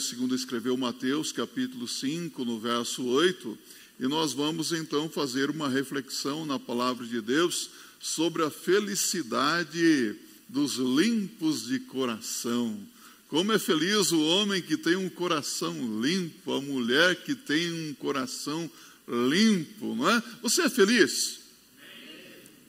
Evangelho 0.00 0.02
segundo 0.02 0.34
escreveu 0.34 0.76
Mateus, 0.76 1.30
capítulo 1.30 1.86
5, 1.86 2.44
no 2.44 2.58
verso 2.58 3.04
8, 3.04 3.58
e 4.00 4.08
nós 4.08 4.32
vamos 4.32 4.72
então 4.72 5.10
fazer 5.10 5.50
uma 5.50 5.68
reflexão 5.68 6.46
na 6.46 6.58
palavra 6.58 7.06
de 7.06 7.20
Deus 7.20 7.70
sobre 8.00 8.42
a 8.42 8.50
felicidade 8.50 10.16
dos 10.48 10.76
limpos 10.76 11.66
de 11.66 11.78
coração. 11.80 12.80
Como 13.28 13.52
é 13.52 13.58
feliz 13.58 14.10
o 14.10 14.20
homem 14.20 14.62
que 14.62 14.76
tem 14.76 14.96
um 14.96 15.08
coração 15.08 16.00
limpo, 16.00 16.52
a 16.52 16.60
mulher 16.60 17.16
que 17.22 17.34
tem 17.34 17.70
um 17.90 17.94
coração 17.94 18.70
limpo, 19.06 19.94
não 19.94 20.08
é? 20.08 20.22
Você 20.42 20.62
é 20.62 20.70
feliz? 20.70 21.40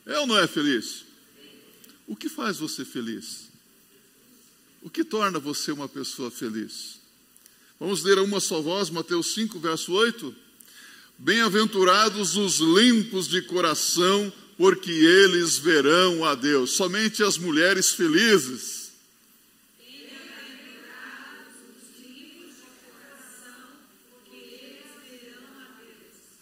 É 0.06 0.20
ou 0.20 0.28
não 0.28 0.38
é 0.38 0.48
feliz? 0.48 1.06
O 2.06 2.16
que 2.16 2.28
faz 2.28 2.58
você 2.58 2.84
feliz? 2.84 3.50
O 4.82 4.90
que 4.90 5.04
torna 5.04 5.40
você 5.40 5.72
uma 5.72 5.88
pessoa 5.88 6.30
feliz? 6.30 7.01
Vamos 7.82 8.04
ler 8.04 8.20
a 8.20 8.22
uma 8.22 8.40
só 8.40 8.62
voz, 8.62 8.92
Mateus 8.92 9.34
5, 9.34 9.58
verso 9.58 9.92
8. 9.92 10.36
Bem-aventurados 11.18 12.38
os 12.38 12.60
limpos 12.60 13.28
de 13.28 13.42
coração, 13.42 14.32
porque 14.56 14.92
eles 14.92 15.58
verão 15.58 16.24
a 16.24 16.36
Deus. 16.36 16.74
Somente 16.74 17.24
as 17.24 17.40
mulheres 17.40 17.90
felizes 17.90 18.92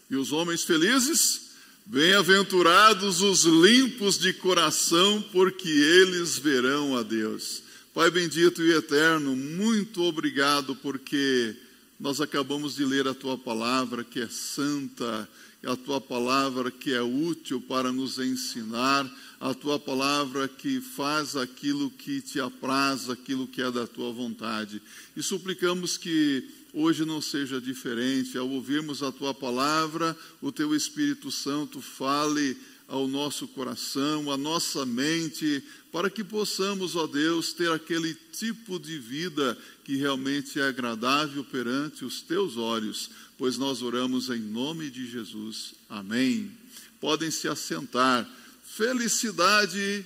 E 0.09 0.15
os 0.17 0.33
homens 0.33 0.65
felizes? 0.65 1.51
Bem-aventurados 1.85 3.21
os 3.21 3.45
limpos 3.45 4.19
de 4.19 4.33
coração, 4.33 5.21
porque 5.31 5.69
eles 5.69 6.37
verão 6.37 6.97
a 6.97 7.03
Deus. 7.03 7.61
Pai 7.99 8.09
bendito 8.09 8.63
e 8.63 8.71
eterno, 8.71 9.35
muito 9.35 10.03
obrigado, 10.03 10.73
porque 10.73 11.53
nós 11.99 12.21
acabamos 12.21 12.75
de 12.75 12.85
ler 12.85 13.05
a 13.09 13.13
tua 13.13 13.37
palavra 13.37 14.05
que 14.05 14.21
é 14.21 14.29
santa, 14.29 15.27
a 15.65 15.75
tua 15.75 15.99
palavra 15.99 16.71
que 16.71 16.93
é 16.93 17.01
útil 17.01 17.59
para 17.59 17.91
nos 17.91 18.17
ensinar, 18.17 19.05
a 19.37 19.53
tua 19.53 19.77
palavra 19.77 20.47
que 20.47 20.79
faz 20.79 21.35
aquilo 21.35 21.91
que 21.91 22.21
te 22.21 22.39
apraz, 22.39 23.09
aquilo 23.09 23.45
que 23.45 23.61
é 23.61 23.69
da 23.69 23.85
tua 23.85 24.13
vontade. 24.13 24.81
E 25.13 25.21
suplicamos 25.21 25.97
que 25.97 26.47
hoje 26.73 27.03
não 27.03 27.19
seja 27.19 27.59
diferente. 27.59 28.37
Ao 28.37 28.47
ouvirmos 28.47 29.03
a 29.03 29.11
tua 29.11 29.33
palavra, 29.33 30.15
o 30.41 30.53
teu 30.53 30.73
Espírito 30.73 31.29
Santo 31.29 31.81
fale 31.81 32.55
ao 32.89 33.07
nosso 33.07 33.47
coração, 33.47 34.31
à 34.31 34.37
nossa 34.37 34.85
mente, 34.85 35.63
para 35.91 36.09
que 36.09 36.23
possamos, 36.23 36.95
ó 36.95 37.05
Deus, 37.05 37.53
ter 37.53 37.71
aquele 37.71 38.15
tipo 38.33 38.79
de 38.79 38.97
vida 38.97 39.57
que 39.85 39.95
realmente 39.95 40.59
é 40.59 40.67
agradável 40.67 41.43
perante 41.43 42.03
os 42.03 42.21
teus 42.21 42.57
olhos, 42.57 43.11
pois 43.37 43.57
nós 43.57 43.81
oramos 43.81 44.29
em 44.29 44.39
nome 44.39 44.89
de 44.89 45.09
Jesus. 45.09 45.75
Amém. 45.87 46.51
Podem 46.99 47.29
se 47.31 47.47
assentar. 47.47 48.27
Felicidade 48.65 50.05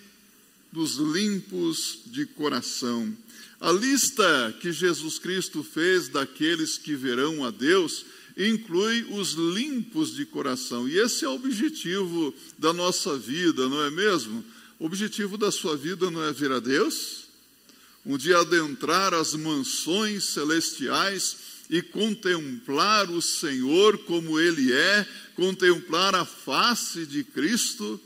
dos 0.72 0.95
limpos 0.95 2.00
de 2.08 2.25
coração. 2.25 3.16
A 3.62 3.72
lista 3.72 4.53
que 4.59 4.73
Jesus 4.73 5.18
Cristo 5.20 5.64
fez 5.64 6.09
daqueles 6.09 6.78
que 6.78 6.95
verão 6.95 7.45
a 7.45 7.52
Deus 7.52 8.06
inclui 8.38 9.06
os 9.12 9.34
limpos 9.34 10.16
de 10.16 10.26
coração. 10.26 10.88
E 10.88 10.98
esse 10.98 11.26
é 11.26 11.28
o 11.28 11.36
objetivo 11.36 12.34
da 12.58 12.73
nossa 12.73 13.17
vida, 13.17 13.67
não 13.70 13.84
é 13.84 13.90
mesmo? 13.90 14.44
O 14.80 14.86
objetivo 14.86 15.38
da 15.38 15.52
sua 15.52 15.78
vida 15.78 16.09
não 16.09 16.23
é 16.23 16.34
ver 16.34 16.52
a 16.52 16.59
Deus? 16.59 17.23
Um 18.06 18.17
dia 18.17 18.40
adentrar 18.40 19.14
as 19.14 19.34
mansões 19.34 20.25
celestiais 20.25 21.38
e 21.69 21.81
contemplar 21.81 23.09
o 23.09 23.22
Senhor 23.22 23.97
como 24.00 24.40
Ele 24.40 24.74
é, 24.74 25.07
contemplar 25.36 26.13
a 26.13 26.25
face 26.25 27.06
de 27.06 27.24
Cristo. 27.24 28.00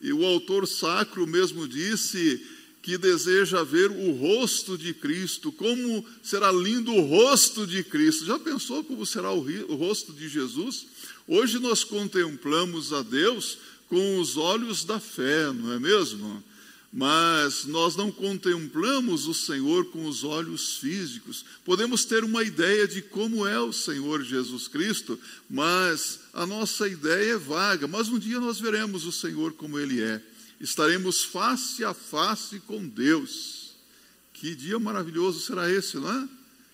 E 0.00 0.12
o 0.12 0.24
autor 0.24 0.68
sacro 0.68 1.26
mesmo 1.26 1.66
disse 1.66 2.40
que 2.84 2.98
deseja 2.98 3.64
ver 3.64 3.90
o 3.90 4.12
rosto 4.12 4.76
de 4.76 4.92
Cristo, 4.92 5.50
como 5.50 6.04
será 6.22 6.52
lindo 6.52 6.92
o 6.92 7.00
rosto 7.00 7.66
de 7.66 7.82
Cristo. 7.82 8.26
Já 8.26 8.38
pensou 8.38 8.84
como 8.84 9.06
será 9.06 9.32
o, 9.32 9.74
rosto 9.74 10.12
de 10.12 10.28
Jesus? 10.28 10.86
Hoje 11.26 11.58
nós 11.58 11.82
contemplamos 11.82 12.92
a 12.92 13.00
Deus 13.00 13.56
com 13.88 14.18
os 14.20 14.36
olhos 14.36 14.84
da 14.84 15.00
fé, 15.00 15.50
não 15.50 15.72
é 15.72 15.78
mesmo? 15.78 16.44
Mas 16.92 17.64
nós 17.64 17.96
não 17.96 18.12
contemplamos 18.12 19.26
o 19.26 19.32
Senhor 19.32 19.86
com 19.86 20.04
os 20.04 20.22
olhos 20.22 20.76
físicos. 20.76 21.42
Podemos 21.64 22.04
ter 22.04 22.22
uma 22.22 22.42
ideia 22.42 22.86
de 22.86 23.00
como 23.00 23.46
é 23.46 23.58
o 23.58 23.72
Senhor 23.72 24.22
Jesus 24.22 24.68
Cristo, 24.68 25.18
mas 25.48 26.20
a 26.34 26.44
nossa 26.44 26.86
ideia 26.86 27.32
é 27.32 27.38
vaga. 27.38 27.88
Mas 27.88 28.10
um 28.10 28.18
dia 28.18 28.38
nós 28.38 28.60
veremos 28.60 29.06
o 29.06 29.12
Senhor 29.12 29.54
como 29.54 29.78
Ele 29.78 30.02
é 30.02 30.20
estaremos 30.60 31.24
face 31.24 31.84
a 31.84 31.92
face 31.92 32.60
com 32.60 32.86
Deus. 32.86 33.74
Que 34.32 34.54
dia 34.54 34.78
maravilhoso 34.78 35.40
será 35.40 35.70
esse, 35.70 35.96
não 35.96 36.10
é? 36.10 36.28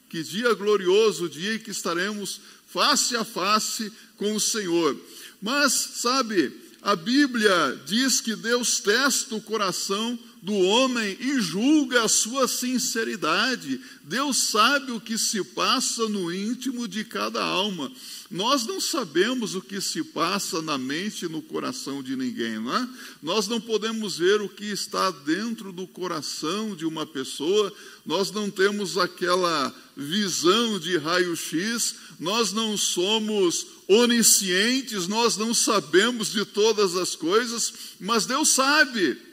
Que 0.08 0.22
dia 0.22 0.52
glorioso, 0.54 1.24
o 1.24 1.28
dia 1.28 1.54
em 1.54 1.58
que 1.58 1.70
estaremos 1.70 2.40
face 2.66 3.16
a 3.16 3.24
face 3.24 3.92
com 4.16 4.34
o 4.34 4.40
Senhor. 4.40 4.96
Mas, 5.40 5.72
sabe, 5.72 6.52
a 6.82 6.96
Bíblia 6.96 7.80
diz 7.86 8.20
que 8.20 8.34
Deus 8.34 8.80
testa 8.80 9.34
o 9.34 9.40
coração 9.40 10.19
do 10.42 10.54
homem 10.54 11.16
e 11.20 11.40
julga 11.40 12.04
a 12.04 12.08
sua 12.08 12.48
sinceridade. 12.48 13.80
Deus 14.02 14.38
sabe 14.38 14.90
o 14.92 15.00
que 15.00 15.18
se 15.18 15.44
passa 15.44 16.08
no 16.08 16.32
íntimo 16.32 16.88
de 16.88 17.04
cada 17.04 17.42
alma. 17.42 17.92
Nós 18.30 18.64
não 18.64 18.80
sabemos 18.80 19.54
o 19.54 19.60
que 19.60 19.80
se 19.80 20.02
passa 20.02 20.62
na 20.62 20.78
mente 20.78 21.26
e 21.26 21.28
no 21.28 21.42
coração 21.42 22.02
de 22.02 22.16
ninguém, 22.16 22.58
não 22.58 22.76
é? 22.76 22.88
Nós 23.22 23.48
não 23.48 23.60
podemos 23.60 24.18
ver 24.18 24.40
o 24.40 24.48
que 24.48 24.64
está 24.64 25.10
dentro 25.10 25.72
do 25.72 25.86
coração 25.86 26.74
de 26.74 26.86
uma 26.86 27.04
pessoa, 27.04 27.72
nós 28.06 28.30
não 28.30 28.48
temos 28.48 28.96
aquela 28.96 29.74
visão 29.96 30.78
de 30.78 30.96
raio-x, 30.96 31.96
nós 32.18 32.52
não 32.52 32.76
somos 32.76 33.66
oniscientes, 33.88 35.08
nós 35.08 35.36
não 35.36 35.52
sabemos 35.52 36.30
de 36.30 36.44
todas 36.44 36.96
as 36.96 37.16
coisas, 37.16 37.72
mas 37.98 38.26
Deus 38.26 38.50
sabe. 38.50 39.29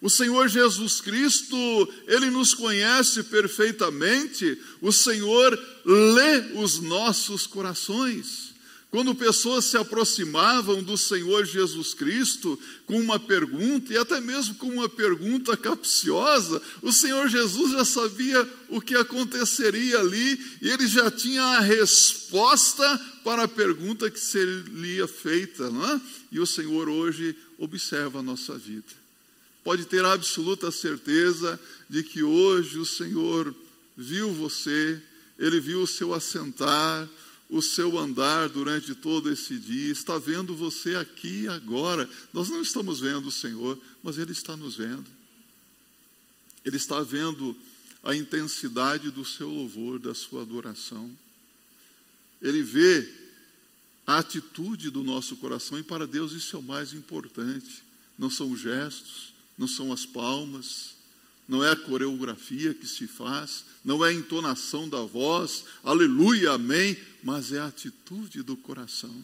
O 0.00 0.10
Senhor 0.10 0.48
Jesus 0.48 1.00
Cristo, 1.00 1.56
Ele 2.06 2.30
nos 2.30 2.52
conhece 2.52 3.22
perfeitamente, 3.24 4.58
o 4.80 4.92
Senhor 4.92 5.58
lê 5.84 6.60
os 6.60 6.80
nossos 6.80 7.46
corações. 7.46 8.54
Quando 8.90 9.14
pessoas 9.14 9.64
se 9.64 9.76
aproximavam 9.76 10.82
do 10.82 10.96
Senhor 10.96 11.44
Jesus 11.44 11.92
Cristo 11.92 12.58
com 12.86 13.00
uma 13.00 13.18
pergunta, 13.18 13.92
e 13.92 13.96
até 13.96 14.20
mesmo 14.20 14.54
com 14.54 14.68
uma 14.68 14.88
pergunta 14.88 15.56
capciosa, 15.56 16.62
o 16.80 16.92
Senhor 16.92 17.28
Jesus 17.28 17.72
já 17.72 17.84
sabia 17.84 18.48
o 18.68 18.80
que 18.80 18.94
aconteceria 18.94 19.98
ali, 19.98 20.40
e 20.62 20.68
ele 20.68 20.86
já 20.86 21.10
tinha 21.10 21.42
a 21.42 21.60
resposta 21.60 22.98
para 23.24 23.42
a 23.42 23.48
pergunta 23.48 24.10
que 24.10 24.20
seria 24.20 25.08
feita, 25.08 25.68
não 25.68 25.84
é? 25.94 26.00
E 26.30 26.38
o 26.38 26.46
Senhor 26.46 26.88
hoje 26.88 27.36
observa 27.58 28.20
a 28.20 28.22
nossa 28.22 28.56
vida 28.56 29.05
pode 29.66 29.84
ter 29.84 30.04
absoluta 30.04 30.70
certeza 30.70 31.58
de 31.90 32.04
que 32.04 32.22
hoje 32.22 32.78
o 32.78 32.86
Senhor 32.86 33.52
viu 33.96 34.32
você, 34.32 35.02
Ele 35.36 35.58
viu 35.58 35.82
o 35.82 35.86
seu 35.88 36.14
assentar, 36.14 37.08
o 37.50 37.60
seu 37.60 37.98
andar 37.98 38.48
durante 38.48 38.94
todo 38.94 39.28
esse 39.28 39.58
dia, 39.58 39.90
está 39.90 40.18
vendo 40.18 40.54
você 40.54 40.94
aqui 40.94 41.48
agora. 41.48 42.08
Nós 42.32 42.48
não 42.48 42.62
estamos 42.62 43.00
vendo 43.00 43.26
o 43.26 43.32
Senhor, 43.32 43.76
mas 44.04 44.18
Ele 44.18 44.30
está 44.30 44.56
nos 44.56 44.76
vendo. 44.76 45.04
Ele 46.64 46.76
está 46.76 47.02
vendo 47.02 47.56
a 48.04 48.14
intensidade 48.14 49.10
do 49.10 49.24
seu 49.24 49.48
louvor, 49.48 49.98
da 49.98 50.14
sua 50.14 50.42
adoração. 50.42 51.10
Ele 52.40 52.62
vê 52.62 53.12
a 54.06 54.18
atitude 54.18 54.90
do 54.90 55.02
nosso 55.02 55.34
coração, 55.38 55.76
e 55.76 55.82
para 55.82 56.06
Deus 56.06 56.30
isso 56.30 56.54
é 56.54 56.58
o 56.60 56.62
mais 56.62 56.92
importante. 56.92 57.82
Não 58.16 58.30
são 58.30 58.52
os 58.52 58.60
gestos, 58.60 59.34
não 59.56 59.66
são 59.66 59.92
as 59.92 60.04
palmas, 60.04 60.96
não 61.48 61.64
é 61.64 61.70
a 61.70 61.76
coreografia 61.76 62.74
que 62.74 62.86
se 62.86 63.06
faz, 63.06 63.64
não 63.84 64.04
é 64.04 64.08
a 64.08 64.12
entonação 64.12 64.88
da 64.88 65.02
voz, 65.02 65.64
aleluia, 65.84 66.52
amém, 66.52 66.96
mas 67.22 67.52
é 67.52 67.58
a 67.58 67.66
atitude 67.66 68.42
do 68.42 68.56
coração. 68.56 69.14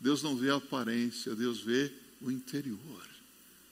Deus 0.00 0.22
não 0.22 0.36
vê 0.36 0.50
a 0.50 0.56
aparência, 0.56 1.34
Deus 1.34 1.60
vê 1.60 1.92
o 2.20 2.30
interior. 2.30 3.08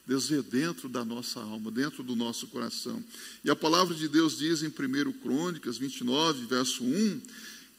Deus 0.05 0.29
vê 0.29 0.41
dentro 0.41 0.87
da 0.87 1.03
nossa 1.03 1.41
alma, 1.41 1.69
dentro 1.69 2.01
do 2.01 2.15
nosso 2.15 2.47
coração. 2.47 3.03
E 3.43 3.49
a 3.49 3.55
palavra 3.55 3.93
de 3.93 4.07
Deus 4.07 4.37
diz 4.37 4.63
em 4.63 4.67
1 4.67 5.11
Crônicas 5.13 5.77
29, 5.77 6.45
verso 6.45 6.83
1, 6.83 7.21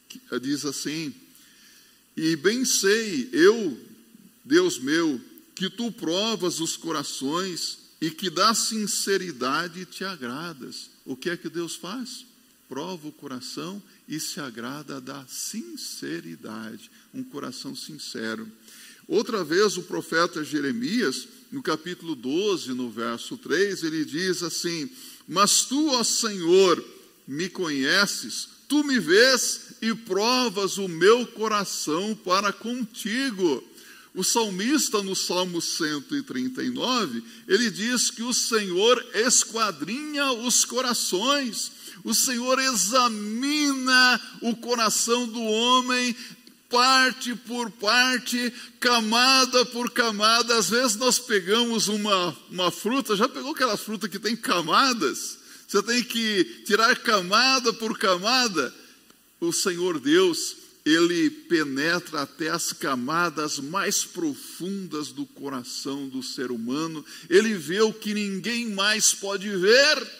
que, 0.08 0.20
diz 0.40 0.64
assim: 0.66 1.14
E 2.16 2.36
bem 2.36 2.66
sei 2.66 3.30
eu, 3.32 3.80
Deus 4.44 4.78
meu, 4.78 5.18
que 5.58 5.69
tu 5.69 5.90
provas 5.93 6.60
os 6.60 6.76
corações 6.76 7.78
e 8.00 8.10
que 8.10 8.31
da 8.31 8.55
sinceridade 8.55 9.84
te 9.84 10.05
agradas. 10.05 10.88
O 11.05 11.16
que 11.16 11.28
é 11.28 11.37
que 11.37 11.49
Deus 11.49 11.75
faz? 11.75 12.25
prova 12.69 13.08
o 13.08 13.12
coração 13.12 13.82
e 14.06 14.20
se 14.20 14.38
agrada 14.40 15.00
da 15.00 15.25
sinceridade, 15.26 16.90
um 17.14 17.25
coração 17.25 17.75
sincero. 17.75 18.46
Outra 19.06 19.43
vez, 19.43 19.78
o 19.78 19.82
profeta 19.84 20.44
Jeremias, 20.44 21.26
no 21.50 21.62
capítulo 21.62 22.14
12, 22.14 22.75
no 22.75 22.90
verso 22.90 23.38
3, 23.38 23.84
ele 23.84 24.05
diz 24.05 24.43
assim: 24.43 24.90
Mas 25.26 25.64
tu, 25.64 25.88
ó 25.93 26.05
Senhor, 26.05 26.84
me 27.26 27.49
conheces, 27.49 28.49
tu 28.69 28.84
me 28.84 29.00
vês 29.00 29.72
e 29.81 29.94
provas 29.94 30.76
o 30.76 30.88
meu 30.88 31.26
coração 31.26 32.14
para 32.14 32.52
contigo. 32.52 33.64
O 34.19 34.25
salmista, 34.25 35.00
no 35.00 35.15
Salmo 35.15 35.62
139, 35.62 37.23
ele 37.47 37.70
diz 37.70 38.11
que 38.11 38.25
o 38.25 38.35
Senhor 38.35 39.00
esquadrinha 39.15 40.32
os 40.32 40.65
corações, 40.65 41.70
o 42.03 42.12
Senhor 42.12 42.59
examina 42.59 44.20
o 44.41 44.56
coração 44.56 45.25
do 45.29 45.41
homem, 45.41 46.17
parte 46.69 47.37
por 47.37 47.70
parte, 47.70 48.53
camada 48.81 49.65
por 49.67 49.88
camada. 49.88 50.59
Às 50.59 50.69
vezes 50.69 50.97
nós 50.97 51.20
pegamos 51.20 51.87
uma, 51.87 52.37
uma 52.50 52.73
fruta, 52.73 53.15
já 53.15 53.29
pegou 53.29 53.53
aquela 53.53 53.76
fruta 53.76 54.09
que 54.09 54.19
tem 54.19 54.35
camadas? 54.35 55.38
Você 55.69 55.81
tem 55.81 56.03
que 56.03 56.65
tirar 56.67 56.97
camada 56.97 57.73
por 57.73 57.97
camada. 57.97 58.75
O 59.41 59.53
Senhor 59.53 60.00
Deus, 60.00 60.56
ele 60.88 61.29
penetra 61.29 62.23
até 62.23 62.49
as 62.49 62.73
camadas 62.73 63.58
mais 63.58 64.05
profundas 64.05 65.08
do 65.08 65.26
coração 65.26 66.08
do 66.08 66.23
ser 66.23 66.50
humano. 66.50 67.05
Ele 67.29 67.55
vê 67.55 67.81
o 67.82 67.93
que 67.93 68.14
ninguém 68.14 68.70
mais 68.70 69.12
pode 69.12 69.49
ver. 69.50 70.11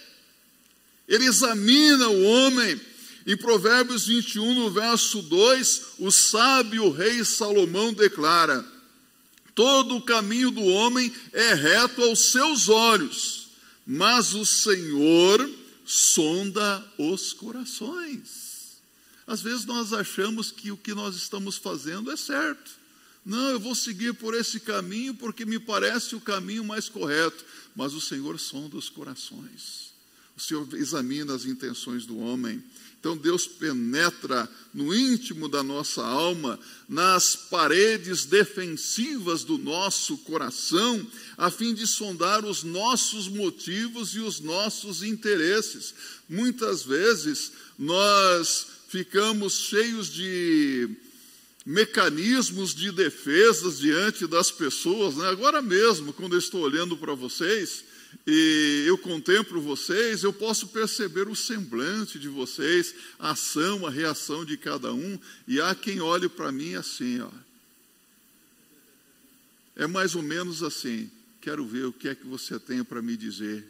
Ele 1.09 1.25
examina 1.25 2.09
o 2.09 2.23
homem. 2.23 2.79
Em 3.27 3.37
Provérbios 3.37 4.07
21, 4.07 4.55
no 4.55 4.71
verso 4.71 5.23
2, 5.23 5.83
o 5.99 6.11
sábio 6.11 6.91
rei 6.91 7.25
Salomão 7.25 7.93
declara: 7.93 8.65
Todo 9.55 9.97
o 9.97 10.03
caminho 10.03 10.51
do 10.51 10.65
homem 10.65 11.13
é 11.33 11.55
reto 11.55 12.03
aos 12.03 12.31
seus 12.31 12.69
olhos, 12.69 13.49
mas 13.87 14.35
o 14.35 14.45
Senhor 14.45 15.51
sonda 15.85 16.85
os 16.99 17.33
corações. 17.33 18.48
Às 19.29 19.43
vezes 19.43 19.67
nós 19.67 19.93
achamos 19.93 20.51
que 20.51 20.73
o 20.73 20.77
que 20.77 20.95
nós 20.95 21.15
estamos 21.15 21.59
fazendo 21.59 22.11
é 22.11 22.17
certo. 22.17 22.71
Não, 23.27 23.51
eu 23.51 23.61
vou 23.61 23.75
seguir 23.75 24.15
por 24.15 24.35
esse 24.35 24.59
caminho 24.59 25.15
porque 25.15 25.45
me 25.45 25.59
parece 25.59 26.17
o 26.17 26.21
caminho 26.21 26.65
mais 26.65 26.89
correto. 26.89 27.45
Mas 27.77 27.93
o 27.93 28.01
Senhor 28.01 28.41
sonda 28.41 28.79
os 28.79 28.89
corações. 28.89 29.93
O 30.35 30.41
Senhor 30.41 30.67
examina 30.73 31.35
as 31.35 31.45
intenções 31.45 32.07
do 32.07 32.19
homem. 32.19 32.65
Então 32.99 33.19
Deus 33.19 33.47
penetra 33.47 34.51
no 34.73 34.95
íntimo 34.95 35.47
da 35.47 35.63
nossa 35.63 36.03
alma, 36.03 36.59
nas 36.89 37.37
paredes 37.37 38.25
defensivas 38.25 39.45
do 39.45 39.59
nosso 39.59 40.17
coração, 40.19 41.07
a 41.37 41.51
fim 41.51 41.75
de 41.75 41.87
sondar 41.87 42.47
os 42.47 42.63
nossos 42.65 43.29
motivos 43.29 44.15
e 44.15 44.21
os 44.21 44.41
nossos 44.41 45.03
interesses. 45.03 45.95
Muitas 46.29 46.83
vezes 46.83 47.53
nós 47.79 48.78
ficamos 48.89 49.53
cheios 49.53 50.09
de 50.09 50.89
mecanismos 51.65 52.75
de 52.75 52.91
defesas 52.91 53.79
diante 53.79 54.27
das 54.27 54.51
pessoas. 54.51 55.17
Né? 55.17 55.29
Agora 55.29 55.61
mesmo, 55.61 56.13
quando 56.15 56.33
eu 56.33 56.39
estou 56.39 56.63
olhando 56.63 56.97
para 56.97 57.15
vocês, 57.15 57.85
e 58.27 58.85
eu 58.87 58.97
contemplo 58.97 59.61
vocês, 59.61 60.23
eu 60.23 60.33
posso 60.33 60.69
perceber 60.69 61.29
o 61.29 61.37
semblante 61.37 62.19
de 62.19 62.29
vocês, 62.29 62.95
a 63.19 63.33
ação, 63.33 63.87
a 63.87 63.91
reação 63.91 64.45
de 64.45 64.57
cada 64.57 64.95
um, 64.95 65.19
e 65.47 65.61
há 65.61 65.75
quem 65.75 66.01
olhe 66.01 66.29
para 66.29 66.51
mim 66.51 66.75
assim, 66.75 67.21
ó. 67.21 67.31
É 69.77 69.87
mais 69.87 70.15
ou 70.15 70.23
menos 70.23 70.63
assim. 70.63 71.11
Quero 71.41 71.65
ver 71.65 71.85
o 71.85 71.93
que 71.93 72.09
é 72.09 72.15
que 72.15 72.27
você 72.27 72.59
tem 72.59 72.83
para 72.83 73.01
me 73.01 73.17
dizer. 73.17 73.65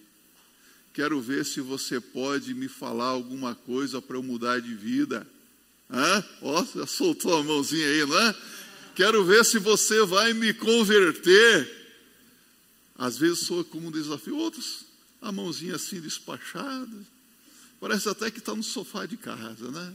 Quero 0.99 1.21
ver 1.21 1.47
se 1.47 1.61
você 1.61 2.01
pode 2.01 2.53
me 2.53 2.67
falar 2.67 3.11
alguma 3.11 3.55
coisa 3.55 4.03
para 4.03 4.17
eu 4.17 4.23
mudar 4.23 4.61
de 4.61 4.75
vida. 4.75 5.25
Hã? 5.89 6.25
Ó, 6.43 6.65
já 6.75 6.89
soltou 6.89 7.37
a 7.37 7.43
mãozinha 7.45 7.87
aí, 7.87 8.05
não 8.05 8.19
é? 8.19 8.35
Quero 8.97 9.25
ver 9.25 9.45
se 9.45 9.61
você 9.61 10.05
vai 10.05 10.33
me 10.33 10.53
converter. 10.53 11.71
Às 12.97 13.17
vezes 13.17 13.47
soa 13.47 13.63
como 13.63 13.87
um 13.87 13.91
desafio, 13.93 14.37
outros, 14.39 14.87
a 15.23 15.31
mãozinha 15.31 15.77
assim 15.77 16.01
despachada. 16.01 17.07
Parece 17.81 18.09
até 18.09 18.29
que 18.29 18.41
está 18.41 18.53
no 18.53 18.65
sofá 18.65 19.07
de 19.07 19.17
casa, 19.17 19.71
né? 19.71 19.95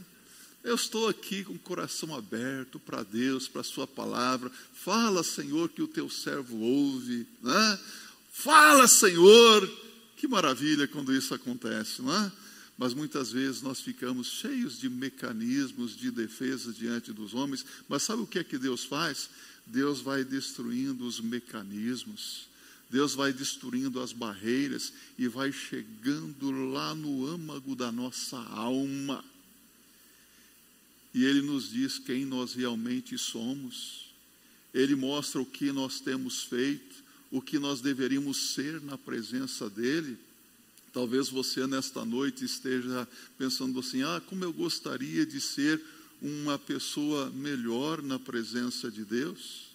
Eu 0.62 0.74
estou 0.74 1.06
aqui 1.06 1.44
com 1.44 1.52
o 1.52 1.58
coração 1.58 2.14
aberto 2.14 2.78
para 2.78 3.02
Deus, 3.02 3.46
para 3.46 3.60
a 3.60 3.64
Sua 3.64 3.86
palavra. 3.86 4.50
Fala, 4.72 5.22
Senhor, 5.22 5.68
que 5.68 5.82
o 5.82 5.86
teu 5.86 6.08
servo 6.08 6.58
ouve. 6.58 7.26
Né? 7.42 7.78
Fala, 8.32 8.88
Senhor. 8.88 9.83
Que 10.24 10.28
maravilha 10.28 10.88
quando 10.88 11.14
isso 11.14 11.34
acontece, 11.34 12.00
não 12.00 12.10
é? 12.10 12.32
Mas 12.78 12.94
muitas 12.94 13.30
vezes 13.30 13.60
nós 13.60 13.82
ficamos 13.82 14.28
cheios 14.28 14.80
de 14.80 14.88
mecanismos 14.88 15.94
de 15.94 16.10
defesa 16.10 16.72
diante 16.72 17.12
dos 17.12 17.34
homens. 17.34 17.62
Mas 17.90 18.04
sabe 18.04 18.22
o 18.22 18.26
que 18.26 18.38
é 18.38 18.42
que 18.42 18.56
Deus 18.56 18.86
faz? 18.86 19.28
Deus 19.66 20.00
vai 20.00 20.24
destruindo 20.24 21.06
os 21.06 21.20
mecanismos. 21.20 22.48
Deus 22.88 23.14
vai 23.14 23.34
destruindo 23.34 24.00
as 24.00 24.14
barreiras 24.14 24.94
e 25.18 25.28
vai 25.28 25.52
chegando 25.52 26.50
lá 26.70 26.94
no 26.94 27.26
âmago 27.26 27.76
da 27.76 27.92
nossa 27.92 28.38
alma. 28.38 29.22
E 31.12 31.22
Ele 31.22 31.42
nos 31.42 31.68
diz 31.68 31.98
quem 31.98 32.24
nós 32.24 32.54
realmente 32.54 33.18
somos. 33.18 34.06
Ele 34.72 34.96
mostra 34.96 35.38
o 35.42 35.44
que 35.44 35.70
nós 35.70 36.00
temos 36.00 36.44
feito, 36.44 36.93
o 37.34 37.42
que 37.42 37.58
nós 37.58 37.80
deveríamos 37.80 38.54
ser 38.54 38.80
na 38.82 38.96
presença 38.96 39.68
dEle. 39.68 40.16
Talvez 40.92 41.28
você 41.28 41.66
nesta 41.66 42.04
noite 42.04 42.44
esteja 42.44 43.08
pensando 43.36 43.80
assim: 43.80 44.04
ah, 44.04 44.22
como 44.24 44.44
eu 44.44 44.52
gostaria 44.52 45.26
de 45.26 45.40
ser 45.40 45.82
uma 46.22 46.56
pessoa 46.56 47.28
melhor 47.30 48.00
na 48.00 48.20
presença 48.20 48.88
de 48.88 49.04
Deus, 49.04 49.66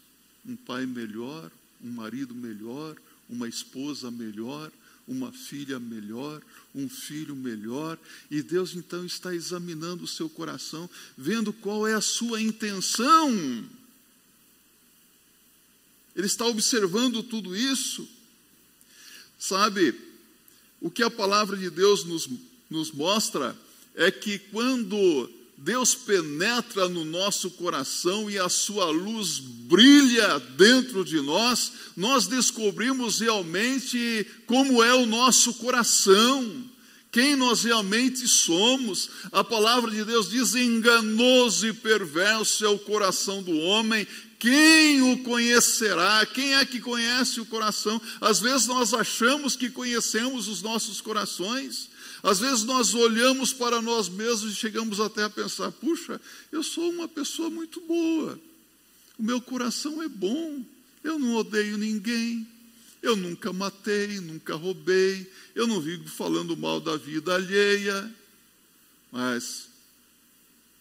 um 0.46 0.56
pai 0.56 0.86
melhor, 0.86 1.52
um 1.84 1.92
marido 1.92 2.34
melhor, 2.34 2.96
uma 3.30 3.46
esposa 3.46 4.10
melhor, 4.10 4.72
uma 5.06 5.34
filha 5.34 5.82
melhor, 5.82 6.42
um 6.74 6.88
filho 6.88 7.36
melhor, 7.36 8.00
e 8.32 8.42
Deus 8.42 8.74
então 8.74 9.06
está 9.06 9.36
examinando 9.36 10.06
o 10.06 10.08
seu 10.08 10.30
coração, 10.30 10.89
vendo 11.18 11.51
qual 11.51 11.86
é 11.86 11.94
a 11.94 12.00
sua 12.00 12.42
intenção. 12.42 13.70
Ele 16.16 16.28
está 16.28 16.46
observando 16.46 17.24
tudo 17.24 17.56
isso. 17.56 18.08
Sabe, 19.38 19.96
o 20.82 20.89
que 20.89 21.04
a 21.04 21.10
palavra 21.10 21.56
de 21.56 21.70
Deus 21.70 22.04
nos, 22.04 22.30
nos 22.70 22.92
mostra 22.92 23.56
é 23.96 24.12
que 24.12 24.38
quando 24.38 25.30
Deus 25.58 25.94
penetra 25.94 26.88
no 26.88 27.04
nosso 27.04 27.51
coração 27.51 28.30
e 28.30 28.39
a 28.39 28.48
sua 28.48 28.86
luz 28.86 29.39
brilha 29.39 30.39
dentro 30.58 31.04
de 31.04 31.20
nós, 31.20 31.74
nós 31.98 32.28
descobrimos 32.28 33.20
realmente 33.20 34.25
como 34.46 34.82
é 34.82 34.94
o 34.94 35.06
nosso 35.06 35.54
coração, 35.56 36.63
quem 37.12 37.36
nós 37.36 37.63
realmente 37.63 38.25
somos. 38.25 39.10
A 39.32 39.44
palavra 39.44 39.92
de 39.92 40.06
Deus 40.06 40.30
diz: 40.30 40.56
enganoso 40.56 41.68
e 41.68 41.74
perverso 41.74 42.63
é 42.63 42.70
o 42.70 42.80
coração 42.80 43.44
do 43.44 43.58
homem, 43.58 44.08
quem 44.39 45.01
o 45.01 45.22
conhecerá? 45.22 46.25
Quem 46.25 46.55
é 46.55 46.65
que 46.65 46.79
conhece 46.79 47.41
o 47.41 47.46
coração? 47.46 48.01
Às 48.22 48.39
vezes 48.39 48.67
nós 48.67 48.93
achamos 48.93 49.58
que 49.58 49.69
conhecemos 49.69 50.48
os 50.48 50.62
nossos 50.62 51.01
corações. 51.01 51.89
Às 52.24 52.39
vezes 52.39 52.63
nós 52.63 52.93
olhamos 52.93 53.51
para 53.51 53.81
nós 53.81 54.08
mesmos 54.08 54.53
e 54.53 54.55
chegamos 54.55 55.01
até 55.01 55.24
a 55.24 55.29
pensar: 55.29 55.74
puxa, 55.74 56.22
eu 56.53 56.63
sou 56.63 56.89
uma 56.89 57.08
pessoa 57.08 57.50
muito 57.50 57.81
boa, 57.81 58.39
o 59.17 59.24
meu 59.24 59.41
coração 59.41 60.01
é 60.01 60.08
bom, 60.08 60.63
eu 61.03 61.19
não 61.19 61.36
odeio 61.36 61.77
ninguém, 61.77 62.48
eu 63.01 63.17
nunca 63.17 63.51
matei, 63.51 64.22
nunca 64.22 64.55
roubei, 64.55 65.29
eu 65.53 65.67
não 65.67 65.81
vivo 65.81 66.08
falando 66.08 66.55
mal 66.55 66.79
da 66.79 66.96
vida 66.96 67.36
alheia. 67.36 68.15
Mas 69.12 69.67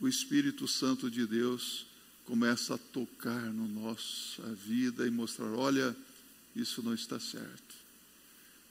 o 0.01 0.07
Espírito 0.07 0.69
Santo 0.69 1.11
de 1.11 1.27
Deus 1.27 1.88
começa 2.29 2.75
a 2.75 2.79
tocar 2.79 3.53
no 3.53 3.67
nossa 3.67 4.43
vida 4.67 5.07
e 5.07 5.11
mostrar: 5.11 5.51
olha, 5.53 5.97
isso 6.55 6.83
não 6.83 6.95
está 6.95 7.19
certo, 7.19 7.75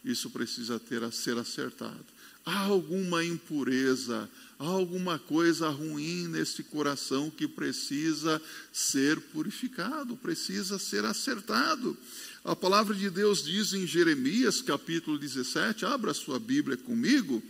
isso 0.06 0.30
precisa 0.30 0.80
ter 0.80 1.04
a 1.04 1.12
ser 1.12 1.38
acertado 1.38 2.06
há 2.48 2.60
alguma 2.60 3.26
impureza, 3.26 4.30
há 4.58 4.66
alguma 4.66 5.20
coisa 5.20 5.68
ruim 5.68 6.30
nesse 6.30 6.64
coração 6.64 7.30
que 7.30 7.46
precisa 7.46 8.42
ser 8.72 9.20
purificado, 9.20 10.16
precisa 10.16 10.80
ser 10.80 11.04
acertado. 11.04 11.98
A 12.46 12.56
palavra 12.56 12.96
de 12.96 13.10
Deus 13.10 13.44
diz 13.44 13.74
em 13.74 13.86
Jeremias, 13.86 14.62
capítulo 14.62 15.20
17, 15.20 15.84
abra 15.84 16.14
sua 16.14 16.40
Bíblia 16.40 16.78
comigo. 16.78 17.44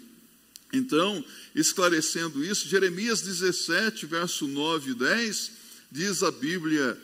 Então, 0.74 1.24
esclarecendo 1.54 2.44
isso, 2.44 2.68
Jeremias 2.68 3.22
17, 3.22 4.08
verso 4.08 4.48
9 4.48 4.92
e 4.92 4.94
10, 4.96 5.52
diz 5.92 6.24
a 6.24 6.32
Bíblia: 6.32 6.98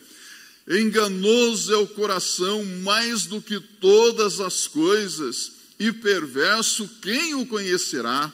Enganoso 0.68 1.74
é 1.74 1.78
o 1.78 1.88
coração 1.88 2.64
mais 2.82 3.26
do 3.26 3.42
que 3.42 3.60
todas 3.60 4.40
as 4.40 4.68
coisas, 4.68 5.52
e 5.80 5.92
perverso, 5.92 6.88
quem 7.02 7.34
o 7.36 7.46
conhecerá? 7.46 8.32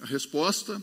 A 0.00 0.06
resposta: 0.06 0.82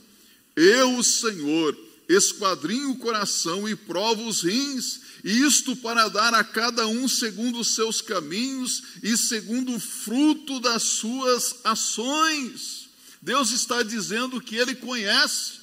Eu, 0.55 0.97
o 0.97 1.03
Senhor, 1.03 1.77
esquadrinho 2.07 2.91
o 2.91 2.97
coração 2.97 3.67
e 3.67 3.75
provo 3.75 4.27
os 4.27 4.41
rins, 4.41 5.01
isto 5.23 5.75
para 5.75 6.07
dar 6.09 6.33
a 6.33 6.43
cada 6.43 6.87
um 6.87 7.07
segundo 7.07 7.59
os 7.59 7.75
seus 7.75 8.01
caminhos 8.01 8.83
e 9.01 9.17
segundo 9.17 9.75
o 9.75 9.79
fruto 9.79 10.59
das 10.59 10.83
suas 10.83 11.55
ações. 11.63 12.89
Deus 13.21 13.51
está 13.51 13.83
dizendo 13.83 14.41
que 14.41 14.55
Ele 14.55 14.75
conhece, 14.75 15.53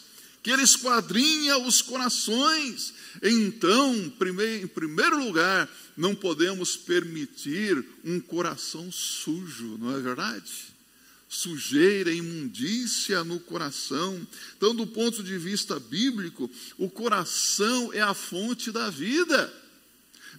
que 0.43 0.51
Ele 0.51 0.63
esquadrinha 0.63 1.59
os 1.59 1.83
corações. 1.83 2.95
Então, 3.23 3.95
em 3.95 4.67
primeiro 4.67 5.25
lugar, 5.25 5.69
não 5.97 6.15
podemos 6.15 6.77
permitir 6.77 7.85
um 8.05 8.21
coração 8.21 8.91
sujo, 8.91 9.77
não 9.79 9.97
é 9.97 10.01
verdade? 10.01 10.71
sujeira, 11.31 12.13
imundícia 12.13 13.23
no 13.23 13.39
coração. 13.39 14.21
Então, 14.57 14.75
do 14.75 14.85
ponto 14.85 15.23
de 15.23 15.39
vista 15.39 15.79
bíblico, 15.79 16.51
o 16.77 16.91
coração 16.91 17.93
é 17.93 18.01
a 18.01 18.13
fonte 18.13 18.73
da 18.73 18.91
vida. 18.91 19.55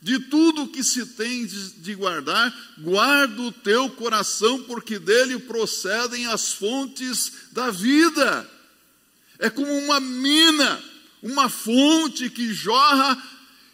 De 0.01 0.19
tudo 0.19 0.67
que 0.67 0.83
se 0.83 1.05
tem 1.05 1.45
de 1.45 1.95
guardar, 1.95 2.53
guarda 2.79 3.41
o 3.41 3.51
teu 3.53 3.89
coração, 3.91 4.63
porque 4.63 4.99
dele 4.99 5.39
procedem 5.39 6.27
as 6.27 6.51
fontes 6.51 7.31
da 7.53 7.71
vida. 7.71 8.49
É 9.39 9.49
como 9.49 9.71
uma 9.71 9.99
mina, 10.01 10.83
uma 11.21 11.49
fonte 11.49 12.29
que 12.29 12.53
jorra, 12.53 13.21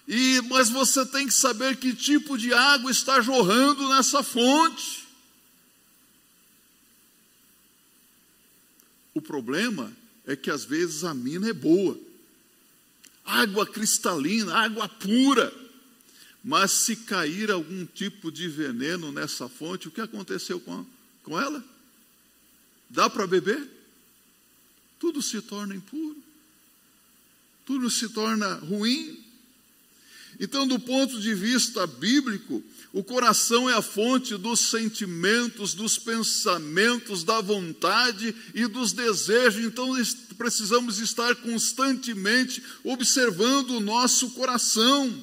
e, 0.07 0.41
mas 0.49 0.69
você 0.69 1.05
tem 1.05 1.27
que 1.27 1.33
saber 1.33 1.77
que 1.77 1.93
tipo 1.93 2.37
de 2.37 2.53
água 2.53 2.91
está 2.91 3.21
jorrando 3.21 3.89
nessa 3.89 4.23
fonte. 4.23 5.07
O 9.13 9.21
problema 9.21 9.91
é 10.25 10.35
que 10.35 10.51
às 10.51 10.63
vezes 10.63 11.03
a 11.03 11.13
mina 11.13 11.49
é 11.49 11.53
boa, 11.53 11.97
água 13.25 13.65
cristalina, 13.65 14.55
água 14.55 14.87
pura. 14.87 15.53
Mas 16.43 16.71
se 16.71 16.95
cair 16.95 17.51
algum 17.51 17.85
tipo 17.85 18.31
de 18.31 18.47
veneno 18.47 19.11
nessa 19.11 19.49
fonte, 19.49 19.87
o 19.87 19.91
que 19.91 19.99
aconteceu 19.99 20.59
com, 20.59 20.85
com 21.23 21.39
ela? 21.39 21.63
Dá 22.89 23.09
para 23.09 23.27
beber? 23.27 23.67
Tudo 24.99 25.21
se 25.21 25.41
torna 25.41 25.75
impuro, 25.75 26.16
tudo 27.67 27.89
se 27.91 28.07
torna 28.07 28.53
ruim. 28.55 29.19
Então, 30.39 30.65
do 30.65 30.79
ponto 30.79 31.19
de 31.19 31.35
vista 31.35 31.85
bíblico, 31.85 32.63
o 32.93 33.03
coração 33.03 33.69
é 33.69 33.73
a 33.73 33.81
fonte 33.81 34.37
dos 34.37 34.69
sentimentos, 34.69 35.73
dos 35.73 35.97
pensamentos, 35.97 37.25
da 37.25 37.41
vontade 37.41 38.33
e 38.55 38.65
dos 38.67 38.93
desejos. 38.93 39.65
Então, 39.65 39.91
precisamos 40.37 40.99
estar 40.99 41.35
constantemente 41.35 42.63
observando 42.85 43.71
o 43.71 43.81
nosso 43.81 44.29
coração. 44.29 45.13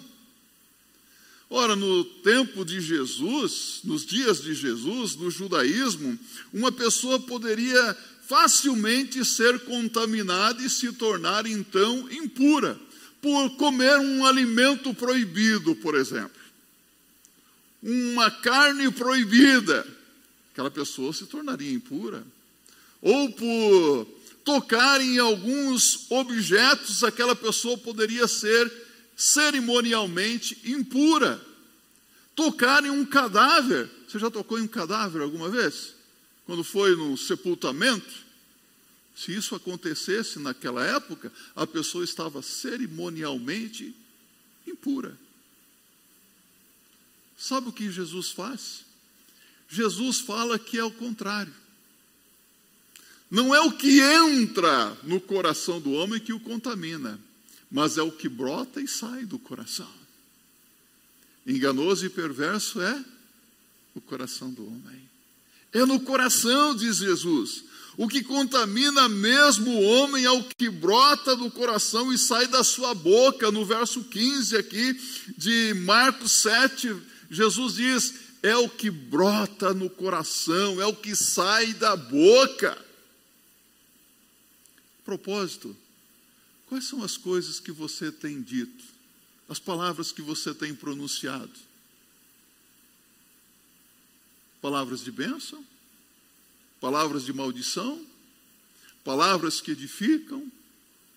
Ora, 1.49 1.75
no 1.75 2.05
tempo 2.05 2.63
de 2.65 2.79
Jesus, 2.81 3.81
nos 3.85 4.05
dias 4.05 4.43
de 4.43 4.55
Jesus, 4.55 5.15
no 5.15 5.31
judaísmo, 5.31 6.19
uma 6.53 6.73
pessoa 6.73 7.19
poderia 7.19 7.97
facilmente 8.27 9.25
ser 9.25 9.61
contaminada 9.61 10.63
e 10.63 10.71
se 10.71 10.93
tornar 10.93 11.47
então 11.47 12.11
impura 12.11 12.79
por 13.21 13.57
comer 13.57 13.99
um 13.99 14.25
alimento 14.25 14.93
proibido, 14.95 15.75
por 15.77 15.95
exemplo 15.95 16.45
uma 17.85 18.31
carne 18.31 18.91
proibida, 18.91 19.87
aquela 20.51 20.71
pessoa 20.71 21.13
se 21.13 21.27
tornaria 21.27 21.71
impura. 21.71 22.25
Ou 23.03 23.31
por 23.33 24.07
tocar 24.43 25.03
em 25.03 25.19
alguns 25.19 26.11
objetos, 26.11 27.05
aquela 27.05 27.37
pessoa 27.37 27.77
poderia 27.77 28.27
ser 28.27 28.73
cerimonialmente 29.15 30.59
impura. 30.65 31.39
Tocar 32.35 32.85
em 32.85 32.91
um 32.91 33.05
cadáver, 33.05 33.89
você 34.09 34.19
já 34.19 34.31
tocou 34.31 34.59
em 34.59 34.63
um 34.63 34.69
cadáver 34.69 35.21
alguma 35.21 35.51
vez? 35.51 35.94
Quando 36.47 36.63
foi 36.63 36.95
no 36.95 37.17
sepultamento? 37.17 38.25
Se 39.17 39.35
isso 39.35 39.55
acontecesse 39.55 40.39
naquela 40.39 40.85
época, 40.85 41.33
a 41.55 41.67
pessoa 41.67 42.05
estava 42.05 42.43
cerimonialmente 42.43 43.95
impura. 44.67 45.17
Sabe 47.39 47.69
o 47.69 47.73
que 47.73 47.91
Jesus 47.91 48.31
faz? 48.31 48.85
Jesus 49.69 50.21
fala 50.21 50.59
que 50.59 50.79
é 50.79 50.85
o 50.85 50.91
contrário. 50.91 51.55
Não 53.31 53.55
é 53.55 53.61
o 53.61 53.73
que 53.73 54.01
entra 54.01 54.97
no 55.03 55.21
coração 55.21 55.81
do 55.81 55.93
homem 55.93 56.21
que 56.21 56.33
o 56.33 56.41
contamina, 56.41 57.19
mas 57.71 57.99
é 57.99 58.03
o 58.03 58.13
que 58.13 58.29
brota 58.29 58.81
e 58.81 58.87
sai 58.87 59.25
do 59.25 59.39
coração. 59.39 59.91
Enganoso 61.47 62.07
e 62.07 62.11
perverso 62.11 62.81
é 62.81 63.05
o 63.95 64.01
coração 64.01 64.53
do 64.53 64.67
homem. 64.67 65.14
É 65.75 65.85
no 65.85 65.99
coração, 66.01 66.75
diz 66.75 66.99
Jesus. 66.99 67.65
O 67.97 68.09
que 68.09 68.23
contamina 68.23 69.09
mesmo 69.09 69.71
o 69.71 69.83
homem 69.83 70.25
é 70.25 70.31
o 70.31 70.43
que 70.43 70.71
brota 70.71 71.37
do 71.37 71.51
coração 71.51 72.13
e 72.13 72.19
sai 72.19 72.47
da 72.47 72.65
sua 72.65 72.95
boca. 72.95 73.51
No 73.51 73.65
verso 73.65 74.03
15 74.05 74.57
aqui 74.57 75.01
de 75.37 75.75
Marcos 75.75 76.33
7, 76.43 76.97
Jesus 77.31 77.75
diz: 77.75 78.15
é 78.43 78.57
o 78.57 78.69
que 78.69 78.91
brota 78.91 79.73
no 79.73 79.89
coração, 79.89 80.81
é 80.81 80.87
o 80.87 80.95
que 80.95 81.17
sai 81.17 81.73
da 81.73 81.97
boca. 81.97 82.77
Propósito: 85.05 85.77
quais 86.67 86.85
são 86.85 87.03
as 87.03 87.17
coisas 87.17 87.59
que 87.59 87.73
você 87.73 88.13
tem 88.13 88.43
dito, 88.43 88.85
as 89.49 89.59
palavras 89.59 90.13
que 90.13 90.21
você 90.21 90.53
tem 90.53 90.75
pronunciado? 90.75 91.53
Palavras 94.65 95.05
de 95.05 95.13
bênção? 95.13 95.63
Palavras 96.81 97.27
de 97.27 97.35
maldição? 97.35 98.03
Palavras 99.05 99.61
que 99.61 99.73
edificam? 99.73 100.51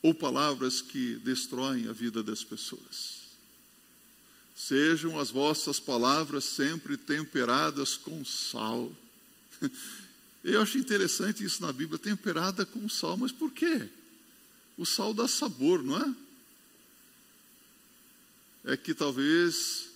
Ou 0.01 0.13
palavras 0.13 0.81
que 0.81 1.15
destroem 1.19 1.87
a 1.87 1.93
vida 1.93 2.21
das 2.21 2.43
pessoas? 2.43 3.21
Sejam 4.53 5.17
as 5.17 5.31
vossas 5.31 5.79
palavras 5.79 6.43
sempre 6.43 6.97
temperadas 6.97 7.95
com 7.95 8.25
sal. 8.25 8.91
Eu 10.43 10.61
acho 10.61 10.77
interessante 10.77 11.41
isso 11.41 11.61
na 11.61 11.71
Bíblia, 11.71 11.97
temperada 11.97 12.65
com 12.65 12.89
sal, 12.89 13.15
mas 13.15 13.31
por 13.31 13.53
quê? 13.53 13.87
O 14.77 14.85
sal 14.85 15.13
dá 15.13 15.25
sabor, 15.25 15.81
não 15.81 15.97
é? 18.65 18.73
É 18.73 18.75
que 18.75 18.93
talvez 18.93 19.87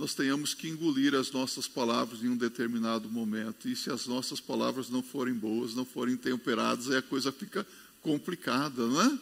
nós 0.00 0.14
tenhamos 0.14 0.54
que 0.54 0.66
engolir 0.66 1.14
as 1.14 1.30
nossas 1.30 1.68
palavras 1.68 2.24
em 2.24 2.28
um 2.30 2.36
determinado 2.36 3.06
momento, 3.10 3.68
e 3.68 3.76
se 3.76 3.90
as 3.90 4.06
nossas 4.06 4.40
palavras 4.40 4.88
não 4.88 5.02
forem 5.02 5.34
boas, 5.34 5.74
não 5.74 5.84
forem 5.84 6.16
temperadas, 6.16 6.90
aí 6.90 6.96
a 6.96 7.02
coisa 7.02 7.30
fica 7.30 7.66
complicada, 8.00 8.86
não 8.86 9.02
é? 9.02 9.18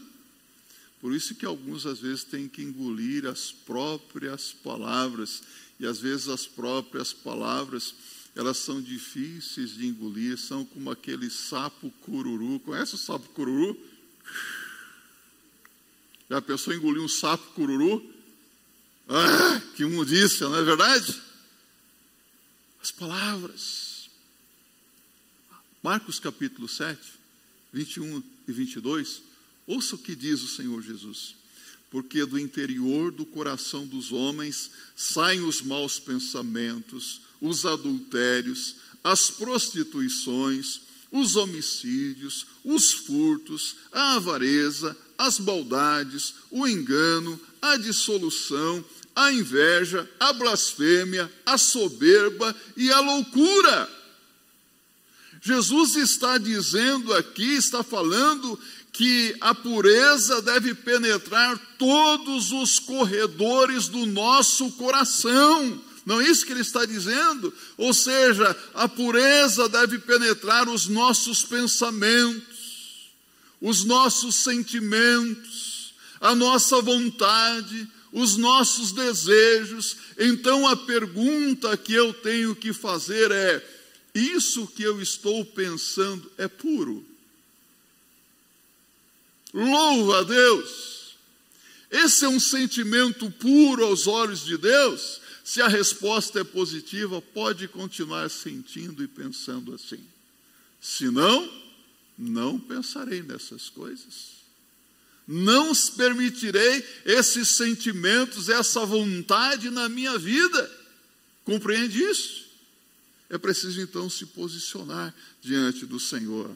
Por 1.00 1.12
isso 1.12 1.34
que 1.34 1.44
alguns 1.44 1.84
às 1.84 1.98
vezes 1.98 2.22
têm 2.22 2.46
que 2.46 2.62
engolir 2.62 3.26
as 3.26 3.50
próprias 3.50 4.52
palavras, 4.52 5.42
e 5.80 5.84
às 5.84 5.98
vezes 5.98 6.28
as 6.28 6.46
próprias 6.46 7.12
palavras, 7.12 7.92
elas 8.36 8.58
são 8.58 8.80
difíceis 8.80 9.74
de 9.74 9.84
engolir, 9.84 10.38
são 10.38 10.64
como 10.64 10.92
aquele 10.92 11.28
sapo 11.28 11.90
cururu. 12.02 12.60
Conhece 12.60 12.94
o 12.94 12.98
sapo 12.98 13.28
cururu? 13.30 13.76
Já 16.30 16.40
pensou 16.40 16.72
em 16.72 16.76
engolir 16.76 17.02
um 17.02 17.08
sapo 17.08 17.52
cururu? 17.54 18.17
Ah, 19.08 19.60
que 19.74 19.82
imundícia, 19.82 20.48
não 20.48 20.56
é 20.56 20.62
verdade? 20.62 21.20
As 22.82 22.90
palavras. 22.90 24.10
Marcos 25.82 26.18
capítulo 26.18 26.68
7, 26.68 27.00
21 27.72 28.22
e 28.46 28.52
22 28.52 29.28
Ouça 29.68 29.96
o 29.96 29.98
que 29.98 30.16
diz 30.16 30.42
o 30.42 30.48
Senhor 30.48 30.82
Jesus. 30.82 31.34
Porque 31.90 32.24
do 32.24 32.38
interior 32.38 33.12
do 33.12 33.26
coração 33.26 33.86
dos 33.86 34.10
homens 34.12 34.70
saem 34.96 35.42
os 35.42 35.60
maus 35.60 35.98
pensamentos, 35.98 37.20
os 37.38 37.66
adultérios, 37.66 38.76
as 39.04 39.30
prostituições, 39.30 40.80
os 41.12 41.36
homicídios, 41.36 42.46
os 42.64 42.92
furtos, 42.92 43.76
a 43.92 44.14
avareza, 44.14 44.96
as 45.18 45.38
maldades, 45.38 46.34
o 46.50 46.66
engano, 46.66 47.38
a 47.60 47.76
dissolução, 47.76 48.82
a 49.18 49.32
inveja, 49.32 50.08
a 50.20 50.32
blasfêmia, 50.32 51.28
a 51.44 51.58
soberba 51.58 52.54
e 52.76 52.88
a 52.92 53.00
loucura. 53.00 53.90
Jesus 55.42 55.96
está 55.96 56.38
dizendo 56.38 57.12
aqui, 57.12 57.56
está 57.56 57.82
falando 57.82 58.56
que 58.92 59.34
a 59.40 59.52
pureza 59.52 60.40
deve 60.40 60.72
penetrar 60.72 61.58
todos 61.76 62.52
os 62.52 62.78
corredores 62.78 63.88
do 63.88 64.06
nosso 64.06 64.70
coração. 64.72 65.82
Não 66.06 66.20
é 66.20 66.28
isso 66.28 66.46
que 66.46 66.52
ele 66.52 66.60
está 66.60 66.86
dizendo? 66.86 67.52
Ou 67.76 67.92
seja, 67.92 68.56
a 68.72 68.88
pureza 68.88 69.68
deve 69.68 69.98
penetrar 69.98 70.68
os 70.68 70.86
nossos 70.86 71.42
pensamentos, 71.42 73.10
os 73.60 73.82
nossos 73.82 74.36
sentimentos, 74.36 75.92
a 76.20 76.36
nossa 76.36 76.80
vontade, 76.80 77.88
os 78.12 78.36
nossos 78.36 78.92
desejos. 78.92 79.96
Então 80.18 80.66
a 80.66 80.76
pergunta 80.76 81.76
que 81.76 81.92
eu 81.92 82.12
tenho 82.12 82.54
que 82.54 82.72
fazer 82.72 83.30
é: 83.30 83.64
isso 84.14 84.66
que 84.66 84.82
eu 84.82 85.00
estou 85.00 85.44
pensando 85.44 86.30
é 86.36 86.48
puro? 86.48 87.04
Louva 89.52 90.20
a 90.20 90.22
Deus! 90.22 91.16
Esse 91.90 92.24
é 92.24 92.28
um 92.28 92.40
sentimento 92.40 93.30
puro 93.30 93.84
aos 93.84 94.06
olhos 94.06 94.44
de 94.44 94.58
Deus? 94.58 95.20
Se 95.42 95.62
a 95.62 95.68
resposta 95.68 96.40
é 96.40 96.44
positiva, 96.44 97.22
pode 97.22 97.66
continuar 97.68 98.28
sentindo 98.28 99.02
e 99.02 99.08
pensando 99.08 99.74
assim. 99.74 100.04
Se 100.78 101.10
não, 101.10 101.50
não 102.18 102.60
pensarei 102.60 103.22
nessas 103.22 103.70
coisas. 103.70 104.37
Não 105.30 105.74
permitirei 105.94 106.82
esses 107.04 107.48
sentimentos, 107.48 108.48
essa 108.48 108.86
vontade 108.86 109.68
na 109.68 109.86
minha 109.86 110.16
vida. 110.18 110.70
Compreende 111.44 112.02
isso? 112.02 112.46
É 113.28 113.36
preciso 113.36 113.78
então 113.82 114.08
se 114.08 114.24
posicionar 114.24 115.14
diante 115.42 115.84
do 115.84 116.00
Senhor. 116.00 116.50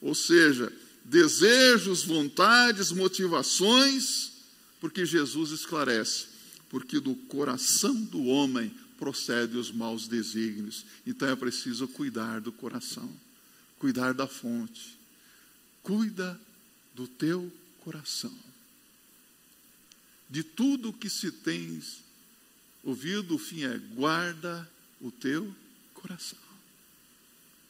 Ou 0.00 0.14
seja, 0.14 0.72
desejos, 1.04 2.04
vontades, 2.04 2.92
motivações, 2.92 4.30
porque 4.80 5.04
Jesus 5.04 5.50
esclarece, 5.50 6.26
porque 6.70 7.00
do 7.00 7.16
coração 7.16 7.96
do 7.96 8.26
homem 8.26 8.72
procedem 8.96 9.58
os 9.58 9.72
maus 9.72 10.06
desígnios. 10.06 10.84
Então 11.04 11.28
é 11.28 11.34
preciso 11.34 11.88
cuidar 11.88 12.40
do 12.40 12.52
coração, 12.52 13.10
cuidar 13.80 14.14
da 14.14 14.28
fonte. 14.28 14.96
Cuida 15.82 16.40
do 16.94 17.08
teu 17.08 17.52
coração. 17.84 18.36
De 20.28 20.42
tudo 20.42 20.92
que 20.92 21.10
se 21.10 21.30
tens 21.30 22.02
ouvido, 22.82 23.34
o 23.34 23.38
fim 23.38 23.64
é 23.64 23.78
guarda 23.78 24.68
o 25.00 25.10
teu 25.10 25.54
coração. 25.92 26.38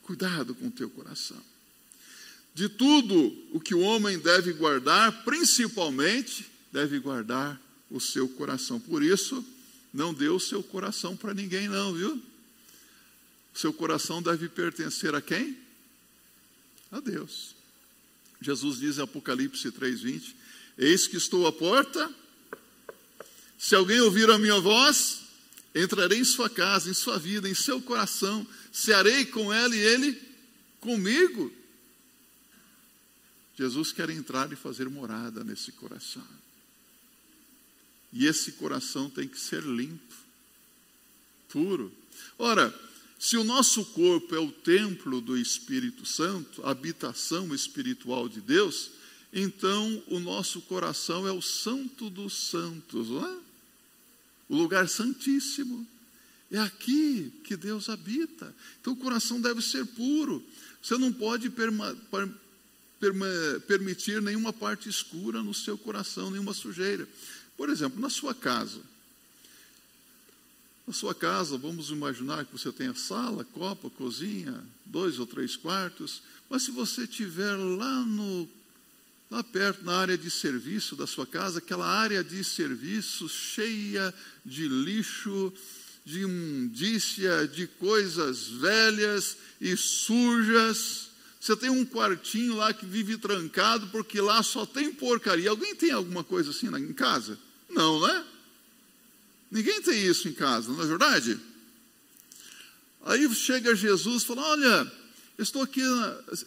Cuidado 0.02 0.54
com 0.54 0.68
o 0.68 0.70
teu 0.70 0.88
coração 0.88 1.42
de 2.54 2.68
tudo 2.68 3.36
o 3.50 3.58
que 3.58 3.74
o 3.74 3.80
homem 3.80 4.18
deve 4.18 4.52
guardar, 4.52 5.24
principalmente 5.24 6.48
deve 6.72 7.00
guardar 7.00 7.60
o 7.90 8.00
seu 8.00 8.28
coração. 8.28 8.78
Por 8.78 9.02
isso, 9.02 9.44
não 9.92 10.14
dê 10.14 10.28
o 10.28 10.38
seu 10.38 10.62
coração 10.62 11.16
para 11.16 11.34
ninguém, 11.34 11.68
não, 11.68 11.92
viu? 11.92 12.22
Seu 13.52 13.72
coração 13.72 14.22
deve 14.22 14.48
pertencer 14.48 15.14
a 15.14 15.20
quem? 15.20 15.58
A 16.92 17.00
Deus. 17.00 17.56
Jesus 18.44 18.78
diz 18.78 18.98
em 18.98 19.02
Apocalipse 19.02 19.72
3,20: 19.72 20.34
Eis 20.76 21.06
que 21.06 21.16
estou 21.16 21.46
à 21.46 21.52
porta, 21.52 22.12
se 23.58 23.74
alguém 23.74 24.00
ouvir 24.02 24.28
a 24.28 24.38
minha 24.38 24.60
voz, 24.60 25.22
entrarei 25.74 26.18
em 26.18 26.24
sua 26.24 26.50
casa, 26.50 26.90
em 26.90 26.94
sua 26.94 27.18
vida, 27.18 27.48
em 27.48 27.54
seu 27.54 27.80
coração, 27.80 28.46
cearei 28.70 29.24
com 29.24 29.50
ela 29.50 29.74
e 29.74 29.78
ele 29.78 30.22
comigo. 30.78 31.50
Jesus 33.56 33.92
quer 33.92 34.10
entrar 34.10 34.52
e 34.52 34.56
fazer 34.56 34.90
morada 34.90 35.42
nesse 35.42 35.72
coração. 35.72 36.26
E 38.12 38.26
esse 38.26 38.52
coração 38.52 39.08
tem 39.08 39.26
que 39.26 39.40
ser 39.40 39.62
limpo, 39.62 40.14
puro. 41.48 41.90
Ora, 42.38 42.72
se 43.24 43.38
o 43.38 43.42
nosso 43.42 43.86
corpo 43.86 44.34
é 44.34 44.38
o 44.38 44.52
templo 44.52 45.18
do 45.18 45.34
Espírito 45.34 46.04
Santo, 46.04 46.62
a 46.62 46.72
habitação 46.72 47.54
espiritual 47.54 48.28
de 48.28 48.38
Deus, 48.38 48.90
então 49.32 50.02
o 50.08 50.20
nosso 50.20 50.60
coração 50.60 51.26
é 51.26 51.32
o 51.32 51.40
santo 51.40 52.10
dos 52.10 52.34
santos, 52.34 53.08
não 53.08 53.26
é? 53.26 53.38
o 54.46 54.54
lugar 54.54 54.86
santíssimo. 54.90 55.88
É 56.50 56.58
aqui 56.58 57.32
que 57.44 57.56
Deus 57.56 57.88
habita. 57.88 58.54
Então 58.78 58.92
o 58.92 58.96
coração 58.96 59.40
deve 59.40 59.62
ser 59.62 59.86
puro. 59.86 60.44
Você 60.82 60.98
não 60.98 61.10
pode 61.10 61.50
permitir 63.66 64.20
nenhuma 64.20 64.52
parte 64.52 64.86
escura 64.90 65.42
no 65.42 65.54
seu 65.54 65.78
coração, 65.78 66.30
nenhuma 66.30 66.52
sujeira. 66.52 67.08
Por 67.56 67.70
exemplo, 67.70 67.98
na 68.02 68.10
sua 68.10 68.34
casa. 68.34 68.82
Na 70.86 70.92
sua 70.92 71.14
casa, 71.14 71.56
vamos 71.56 71.90
imaginar 71.90 72.44
que 72.44 72.52
você 72.52 72.70
tenha 72.70 72.94
sala, 72.94 73.44
copa, 73.44 73.88
cozinha, 73.90 74.62
dois 74.84 75.18
ou 75.18 75.26
três 75.26 75.56
quartos, 75.56 76.22
mas 76.48 76.62
se 76.62 76.70
você 76.70 77.06
tiver 77.06 77.56
lá 77.56 78.00
no 78.00 78.48
lá 79.30 79.42
perto 79.42 79.84
na 79.84 79.96
área 79.96 80.18
de 80.18 80.30
serviço 80.30 80.94
da 80.94 81.06
sua 81.06 81.26
casa, 81.26 81.58
aquela 81.58 81.86
área 81.86 82.22
de 82.22 82.44
serviço 82.44 83.28
cheia 83.28 84.14
de 84.44 84.68
lixo, 84.68 85.52
de 86.04 86.20
imundícia, 86.20 87.48
de 87.48 87.66
coisas 87.66 88.46
velhas 88.46 89.36
e 89.60 89.76
sujas, 89.76 91.08
você 91.40 91.56
tem 91.56 91.68
um 91.68 91.84
quartinho 91.84 92.56
lá 92.56 92.72
que 92.72 92.86
vive 92.86 93.18
trancado 93.18 93.88
porque 93.88 94.20
lá 94.20 94.42
só 94.42 94.64
tem 94.64 94.92
porcaria. 94.92 95.50
Alguém 95.50 95.74
tem 95.74 95.90
alguma 95.90 96.22
coisa 96.24 96.50
assim 96.50 96.68
em 96.68 96.92
casa? 96.92 97.38
Não, 97.68 98.00
né? 98.00 98.24
Ninguém 99.54 99.80
tem 99.82 100.04
isso 100.04 100.28
em 100.28 100.32
casa, 100.32 100.72
não 100.72 100.82
é 100.82 100.86
verdade? 100.86 101.38
Aí 103.04 103.32
chega 103.36 103.72
Jesus 103.76 104.24
e 104.24 104.26
fala: 104.26 104.42
Olha, 104.42 104.92
estou 105.38 105.62
aqui. 105.62 105.80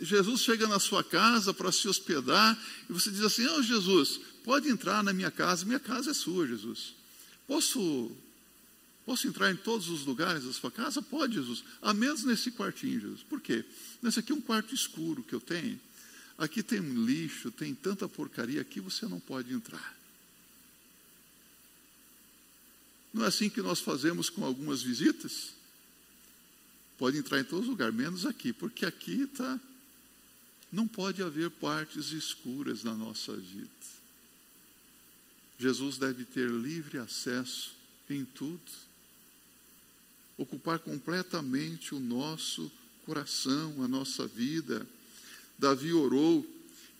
Jesus 0.01 0.41
chega 0.41 0.67
na 0.67 0.77
sua 0.77 1.01
casa 1.05 1.53
para 1.53 1.71
se 1.71 1.87
hospedar 1.87 2.61
e 2.89 2.91
você 2.91 3.09
diz 3.09 3.21
assim: 3.21 3.47
Oh, 3.47 3.63
Jesus, 3.63 4.19
pode 4.43 4.67
entrar 4.67 5.01
na 5.05 5.13
minha 5.13 5.31
casa, 5.31 5.65
minha 5.65 5.79
casa 5.79 6.11
é 6.11 6.13
sua, 6.13 6.45
Jesus. 6.45 6.95
Posso 7.47 8.11
Posso 9.05 9.25
entrar 9.25 9.49
em 9.49 9.55
todos 9.55 9.87
os 9.87 10.05
lugares 10.05 10.43
da 10.43 10.51
sua 10.51 10.69
casa? 10.69 11.01
Pode, 11.01 11.35
Jesus. 11.35 11.63
A 11.81 11.93
menos 11.93 12.25
nesse 12.25 12.51
quartinho, 12.51 12.99
Jesus. 12.99 13.23
Por 13.23 13.39
quê? 13.39 13.63
Nesse 14.01 14.19
aqui 14.19 14.33
é 14.33 14.35
um 14.35 14.41
quarto 14.41 14.75
escuro 14.75 15.23
que 15.23 15.33
eu 15.33 15.39
tenho. 15.39 15.79
Aqui 16.37 16.61
tem 16.61 16.81
um 16.81 17.05
lixo, 17.05 17.49
tem 17.51 17.73
tanta 17.73 18.09
porcaria, 18.09 18.59
aqui 18.59 18.81
você 18.81 19.05
não 19.05 19.17
pode 19.17 19.53
entrar. 19.53 19.96
Não 23.17 23.25
é 23.25 23.29
assim 23.29 23.49
que 23.49 23.63
nós 23.63 23.79
fazemos 23.79 24.29
com 24.29 24.45
algumas 24.45 24.83
visitas? 24.83 25.49
Pode 26.99 27.17
entrar 27.17 27.39
em 27.39 27.43
todos 27.43 27.65
os 27.65 27.71
lugares, 27.71 27.95
menos 27.95 28.27
aqui, 28.27 28.53
porque 28.53 28.85
aqui 28.85 29.23
está. 29.23 29.59
Não 30.71 30.87
pode 30.87 31.23
haver 31.23 31.49
partes 31.49 32.11
escuras 32.11 32.83
na 32.83 32.93
nossa 32.93 33.35
vida. 33.35 33.67
Jesus 35.57 35.97
deve 35.97 36.25
ter 36.25 36.47
livre 36.47 36.99
acesso 36.99 37.73
em 38.07 38.23
tudo 38.23 38.61
ocupar 40.37 40.77
completamente 40.77 41.95
o 41.95 41.99
nosso 41.99 42.71
coração, 43.03 43.83
a 43.83 43.87
nossa 43.87 44.27
vida. 44.27 44.87
Davi 45.57 45.91
orou 45.91 46.45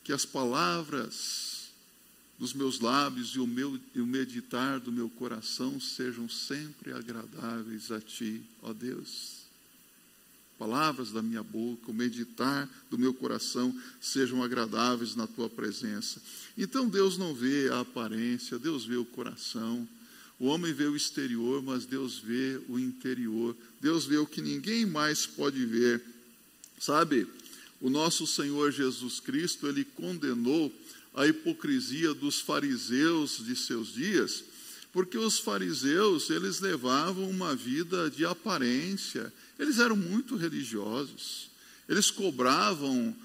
que 0.04 0.12
as 0.12 0.26
palavras 0.26 1.57
dos 2.38 2.54
meus 2.54 2.80
lábios 2.80 3.30
e 3.30 3.40
o, 3.40 3.48
meu, 3.48 3.80
e 3.96 4.00
o 4.00 4.06
meditar 4.06 4.80
do 4.80 4.92
meu 4.92 5.10
coração 5.10 5.80
sejam 5.80 6.30
sempre 6.30 6.94
agradáveis 6.94 7.92
a 7.92 8.00
Ti, 8.00 8.42
ó 8.62 8.74
Deus. 8.74 9.38
Palavras 10.58 11.12
da 11.12 11.22
minha 11.22 11.44
boca, 11.44 11.92
o 11.92 11.94
meditar 11.94 12.68
do 12.90 12.98
meu 12.98 13.14
coração 13.14 13.76
sejam 14.02 14.44
agradáveis 14.44 15.16
na 15.16 15.28
Tua 15.28 15.50
presença. 15.50 16.22
Então 16.58 16.88
Deus 16.88 17.18
não 17.18 17.34
vê 17.34 17.70
a 17.70 17.82
aparência, 17.82 18.58
Deus 18.58 18.86
vê 18.86 18.96
o 18.96 19.06
coração. 19.06 19.88
O 20.40 20.46
homem 20.46 20.74
vê 20.74 20.86
o 20.86 20.96
exterior, 20.96 21.64
mas 21.64 21.86
Deus 21.86 22.20
vê 22.20 22.60
o 22.70 22.78
interior. 22.78 23.56
Deus 23.82 24.06
vê 24.06 24.18
o 24.18 24.28
que 24.28 24.42
ninguém 24.42 24.86
mais 24.86 25.26
pode 25.26 25.64
ver. 25.66 26.04
Sabe, 26.80 27.28
o 27.82 27.90
nosso 27.90 28.26
Senhor 28.28 28.72
Jesus 28.72 29.20
Cristo, 29.20 29.68
ele 29.68 29.84
condenou 29.84 30.72
a 31.18 31.26
hipocrisia 31.26 32.14
dos 32.14 32.40
fariseus 32.40 33.44
de 33.44 33.56
seus 33.56 33.92
dias, 33.92 34.44
porque 34.94 35.18
os 35.18 35.40
fariseus, 35.40 36.30
eles 36.30 36.60
levavam 36.60 37.28
uma 37.28 37.56
vida 37.56 38.10
de 38.10 38.24
aparência. 38.24 39.34
Eles 39.58 39.80
eram 39.80 39.98
muito 39.98 40.36
religiosos. 40.36 41.50
Eles 41.90 42.12
cobravam 42.12 43.16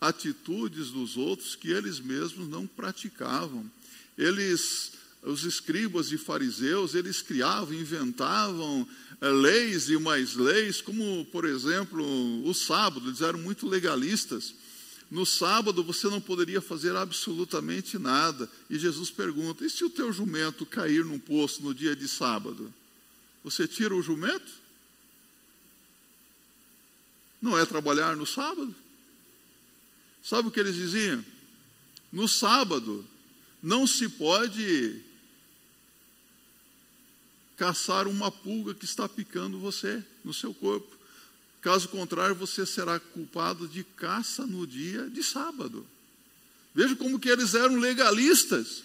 atitudes 0.00 0.88
dos 0.88 1.16
outros 1.16 1.54
que 1.54 1.70
eles 1.70 2.00
mesmos 2.00 2.48
não 2.48 2.66
praticavam. 2.66 3.70
Eles 4.16 4.92
os 5.22 5.44
escribas 5.44 6.10
e 6.10 6.18
fariseus, 6.18 6.94
eles 6.94 7.22
criavam, 7.22 7.72
inventavam 7.74 8.88
é, 9.20 9.28
leis 9.28 9.88
e 9.88 9.96
mais 9.96 10.34
leis, 10.34 10.80
como, 10.80 11.24
por 11.26 11.44
exemplo, 11.44 12.04
o 12.44 12.52
sábado, 12.52 13.08
eles 13.08 13.20
eram 13.20 13.38
muito 13.38 13.68
legalistas. 13.68 14.52
No 15.12 15.26
sábado 15.26 15.84
você 15.84 16.08
não 16.08 16.22
poderia 16.22 16.62
fazer 16.62 16.96
absolutamente 16.96 17.98
nada. 17.98 18.50
E 18.70 18.78
Jesus 18.78 19.10
pergunta: 19.10 19.62
e 19.62 19.68
se 19.68 19.84
o 19.84 19.90
teu 19.90 20.10
jumento 20.10 20.64
cair 20.64 21.04
num 21.04 21.18
poço 21.18 21.62
no 21.62 21.74
dia 21.74 21.94
de 21.94 22.08
sábado? 22.08 22.72
Você 23.44 23.68
tira 23.68 23.94
o 23.94 24.00
jumento? 24.00 24.50
Não 27.42 27.58
é 27.58 27.66
trabalhar 27.66 28.16
no 28.16 28.24
sábado? 28.24 28.74
Sabe 30.22 30.48
o 30.48 30.50
que 30.50 30.60
eles 30.60 30.76
diziam? 30.76 31.22
No 32.10 32.26
sábado 32.26 33.06
não 33.62 33.86
se 33.86 34.08
pode 34.08 34.98
caçar 37.58 38.08
uma 38.08 38.30
pulga 38.30 38.72
que 38.72 38.86
está 38.86 39.06
picando 39.06 39.58
você 39.58 40.02
no 40.24 40.32
seu 40.32 40.54
corpo. 40.54 40.96
Caso 41.62 41.88
contrário, 41.88 42.34
você 42.34 42.66
será 42.66 42.98
culpado 42.98 43.68
de 43.68 43.84
caça 43.84 44.44
no 44.44 44.66
dia 44.66 45.08
de 45.08 45.22
sábado. 45.22 45.86
Veja 46.74 46.96
como 46.96 47.20
que 47.20 47.28
eles 47.28 47.54
eram 47.54 47.76
legalistas. 47.76 48.82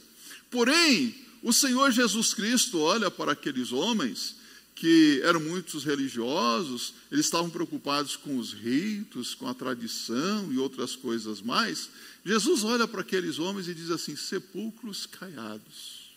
Porém, 0.51 1.15
o 1.41 1.51
Senhor 1.51 1.91
Jesus 1.91 2.35
Cristo 2.35 2.79
olha 2.79 3.09
para 3.09 3.31
aqueles 3.31 3.71
homens 3.71 4.35
que 4.75 5.19
eram 5.23 5.39
muitos 5.39 5.83
religiosos, 5.83 6.93
eles 7.11 7.25
estavam 7.25 7.49
preocupados 7.49 8.15
com 8.15 8.37
os 8.37 8.53
ritos, 8.53 9.33
com 9.33 9.47
a 9.47 9.53
tradição 9.55 10.53
e 10.53 10.59
outras 10.59 10.95
coisas 10.95 11.41
mais. 11.41 11.89
Jesus 12.23 12.63
olha 12.63 12.87
para 12.87 13.01
aqueles 13.01 13.39
homens 13.39 13.67
e 13.67 13.73
diz 13.73 13.89
assim: 13.89 14.15
sepulcros 14.15 15.07
caiados. 15.07 16.11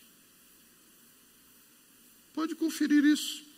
Pode 2.35 2.55
conferir 2.55 3.03
isso. 3.03 3.50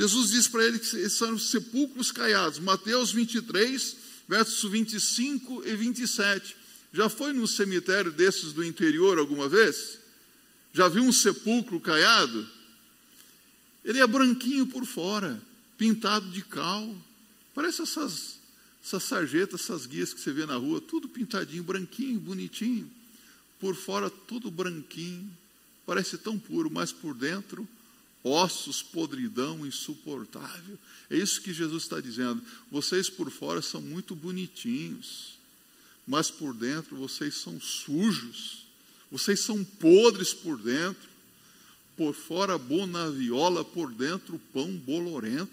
Jesus 0.00 0.30
diz 0.30 0.48
para 0.48 0.64
ele 0.64 0.78
que 0.78 1.10
são 1.10 1.38
sepulcros 1.38 2.10
caiados. 2.10 2.58
Mateus 2.58 3.12
23, 3.12 3.96
versos 4.26 4.70
25 4.70 5.62
e 5.66 5.76
27. 5.76 6.56
Já 6.90 7.10
foi 7.10 7.34
num 7.34 7.46
cemitério 7.46 8.10
desses 8.10 8.54
do 8.54 8.64
interior 8.64 9.18
alguma 9.18 9.46
vez? 9.46 9.98
Já 10.72 10.88
viu 10.88 11.02
um 11.02 11.12
sepulcro 11.12 11.78
caiado? 11.80 12.48
Ele 13.84 13.98
é 13.98 14.06
branquinho 14.06 14.66
por 14.66 14.86
fora, 14.86 15.38
pintado 15.76 16.30
de 16.30 16.40
cal. 16.44 16.96
Parece 17.54 17.82
essas, 17.82 18.40
essas 18.82 19.02
sarjetas, 19.02 19.60
essas 19.60 19.84
guias 19.84 20.14
que 20.14 20.20
você 20.22 20.32
vê 20.32 20.46
na 20.46 20.56
rua, 20.56 20.80
tudo 20.80 21.10
pintadinho, 21.10 21.62
branquinho, 21.62 22.18
bonitinho. 22.18 22.90
Por 23.58 23.76
fora, 23.76 24.08
tudo 24.08 24.50
branquinho. 24.50 25.30
Parece 25.84 26.16
tão 26.16 26.38
puro, 26.38 26.70
mas 26.70 26.90
por 26.90 27.12
dentro, 27.12 27.68
ossos, 28.22 28.82
podridão 28.82 29.66
insuportável. 29.66 30.78
É 31.08 31.16
isso 31.16 31.40
que 31.40 31.52
Jesus 31.52 31.84
está 31.84 32.00
dizendo. 32.00 32.42
Vocês 32.70 33.08
por 33.08 33.30
fora 33.30 33.62
são 33.62 33.80
muito 33.80 34.14
bonitinhos, 34.14 35.38
mas 36.06 36.30
por 36.30 36.54
dentro 36.54 36.96
vocês 36.96 37.34
são 37.36 37.60
sujos, 37.60 38.64
vocês 39.10 39.40
são 39.40 39.64
podres 39.64 40.32
por 40.32 40.58
dentro. 40.58 41.10
Por 41.96 42.14
fora, 42.14 42.56
boa 42.56 43.10
viola, 43.10 43.62
por 43.62 43.92
dentro, 43.92 44.40
pão 44.54 44.74
bolorento. 44.74 45.52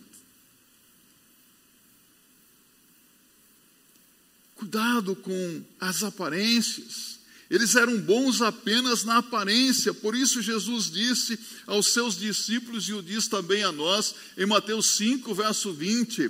Cuidado 4.56 5.13
com 5.15 5.63
as 5.77 6.03
aparências. 6.03 7.16
Eles 7.49 7.75
eram 7.75 7.97
bons 7.99 8.41
apenas 8.41 9.03
na 9.03 9.17
aparência, 9.17 9.93
por 9.93 10.15
isso 10.15 10.41
Jesus 10.41 10.91
disse 10.91 11.39
aos 11.65 11.93
seus 11.93 12.17
discípulos, 12.17 12.89
e 12.89 12.93
o 12.93 13.01
diz 13.01 13.27
também 13.27 13.63
a 13.63 13.71
nós, 13.71 14.15
em 14.38 14.45
Mateus 14.45 14.88
5, 14.97 15.33
verso 15.33 15.71
20: 15.71 16.29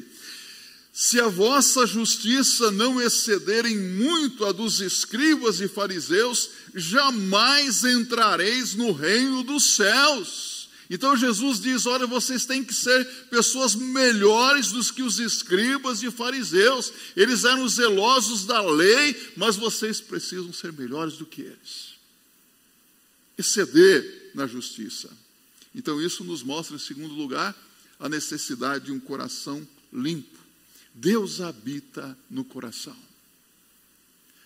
Se 0.93 1.19
a 1.19 1.27
vossa 1.27 1.87
justiça 1.87 2.69
não 2.69 3.01
excederem 3.01 3.77
muito 3.77 4.45
a 4.45 4.51
dos 4.51 4.79
escribas 4.79 5.59
e 5.59 5.67
fariseus, 5.67 6.51
jamais 6.75 7.83
entrareis 7.83 8.75
no 8.75 8.91
reino 8.91 9.43
dos 9.43 9.75
céus. 9.75 10.56
Então 10.89 11.17
Jesus 11.17 11.59
diz: 11.59 11.85
olha, 11.85 12.07
vocês 12.07 12.45
têm 12.45 12.63
que 12.63 12.73
ser 12.73 13.05
pessoas 13.29 13.75
melhores 13.75 14.71
do 14.71 14.83
que 14.93 15.03
os 15.03 15.19
escribas 15.19 16.01
e 16.01 16.09
fariseus. 16.09 16.93
Eles 17.15 17.43
eram 17.43 17.67
zelosos 17.67 18.45
da 18.45 18.61
lei, 18.61 19.33
mas 19.35 19.55
vocês 19.55 19.99
precisam 19.99 20.53
ser 20.53 20.71
melhores 20.71 21.15
do 21.15 21.25
que 21.25 21.41
eles. 21.41 21.95
Exceder 23.37 24.31
na 24.33 24.47
justiça. 24.47 25.09
Então 25.75 26.01
isso 26.01 26.23
nos 26.23 26.41
mostra, 26.41 26.75
em 26.75 26.79
segundo 26.79 27.13
lugar, 27.13 27.55
a 27.99 28.07
necessidade 28.07 28.85
de 28.85 28.91
um 28.91 28.99
coração 28.99 29.67
limpo. 29.91 30.37
Deus 30.93 31.41
habita 31.41 32.17
no 32.29 32.43
coração. 32.43 32.95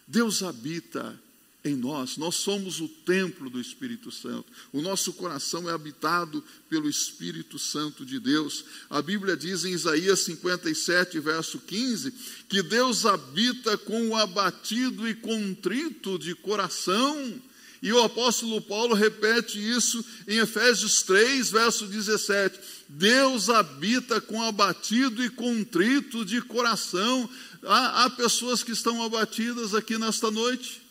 Deus 0.08 0.44
habita 0.44 1.18
em 1.64 1.76
nós. 1.76 2.18
Nós 2.18 2.36
somos 2.36 2.80
o 2.80 2.88
templo 2.88 3.50
do 3.50 3.60
Espírito 3.60 4.12
Santo. 4.12 4.46
O 4.74 4.82
nosso 4.82 5.14
coração 5.14 5.70
é 5.70 5.74
habitado 5.74 6.44
pelo 6.70 6.90
Espírito 6.90 7.60
Santo 7.60 8.06
de 8.06 8.20
Deus. 8.20 8.66
A 8.90 9.02
Bíblia 9.02 9.38
diz 9.38 9.64
em 9.64 9.72
Isaías 9.72 10.22
57, 10.22 11.20
verso 11.20 11.60
15, 11.60 12.14
que 12.50 12.64
Deus 12.64 13.06
habita 13.06 13.78
com 13.78 14.10
o 14.10 14.16
abatido 14.16 15.08
e 15.08 15.14
contrito 15.14 16.18
de 16.18 16.34
coração. 16.36 17.42
E 17.84 17.92
o 17.92 18.04
apóstolo 18.04 18.62
Paulo 18.62 18.94
repete 18.94 19.58
isso 19.58 20.06
em 20.28 20.38
Efésios 20.38 21.02
3, 21.02 21.50
verso 21.50 21.88
17. 21.88 22.60
Deus 22.88 23.50
habita 23.50 24.22
com 24.22 24.42
abatido 24.44 25.24
e 25.24 25.30
contrito 25.30 26.24
de 26.24 26.42
coração. 26.42 27.28
Há, 27.64 28.06
há 28.06 28.10
pessoas 28.12 28.62
que 28.64 28.72
estão 28.72 29.04
abatidas 29.04 29.74
aqui 29.74 29.98
nesta 29.98 30.30
noite 30.30 30.82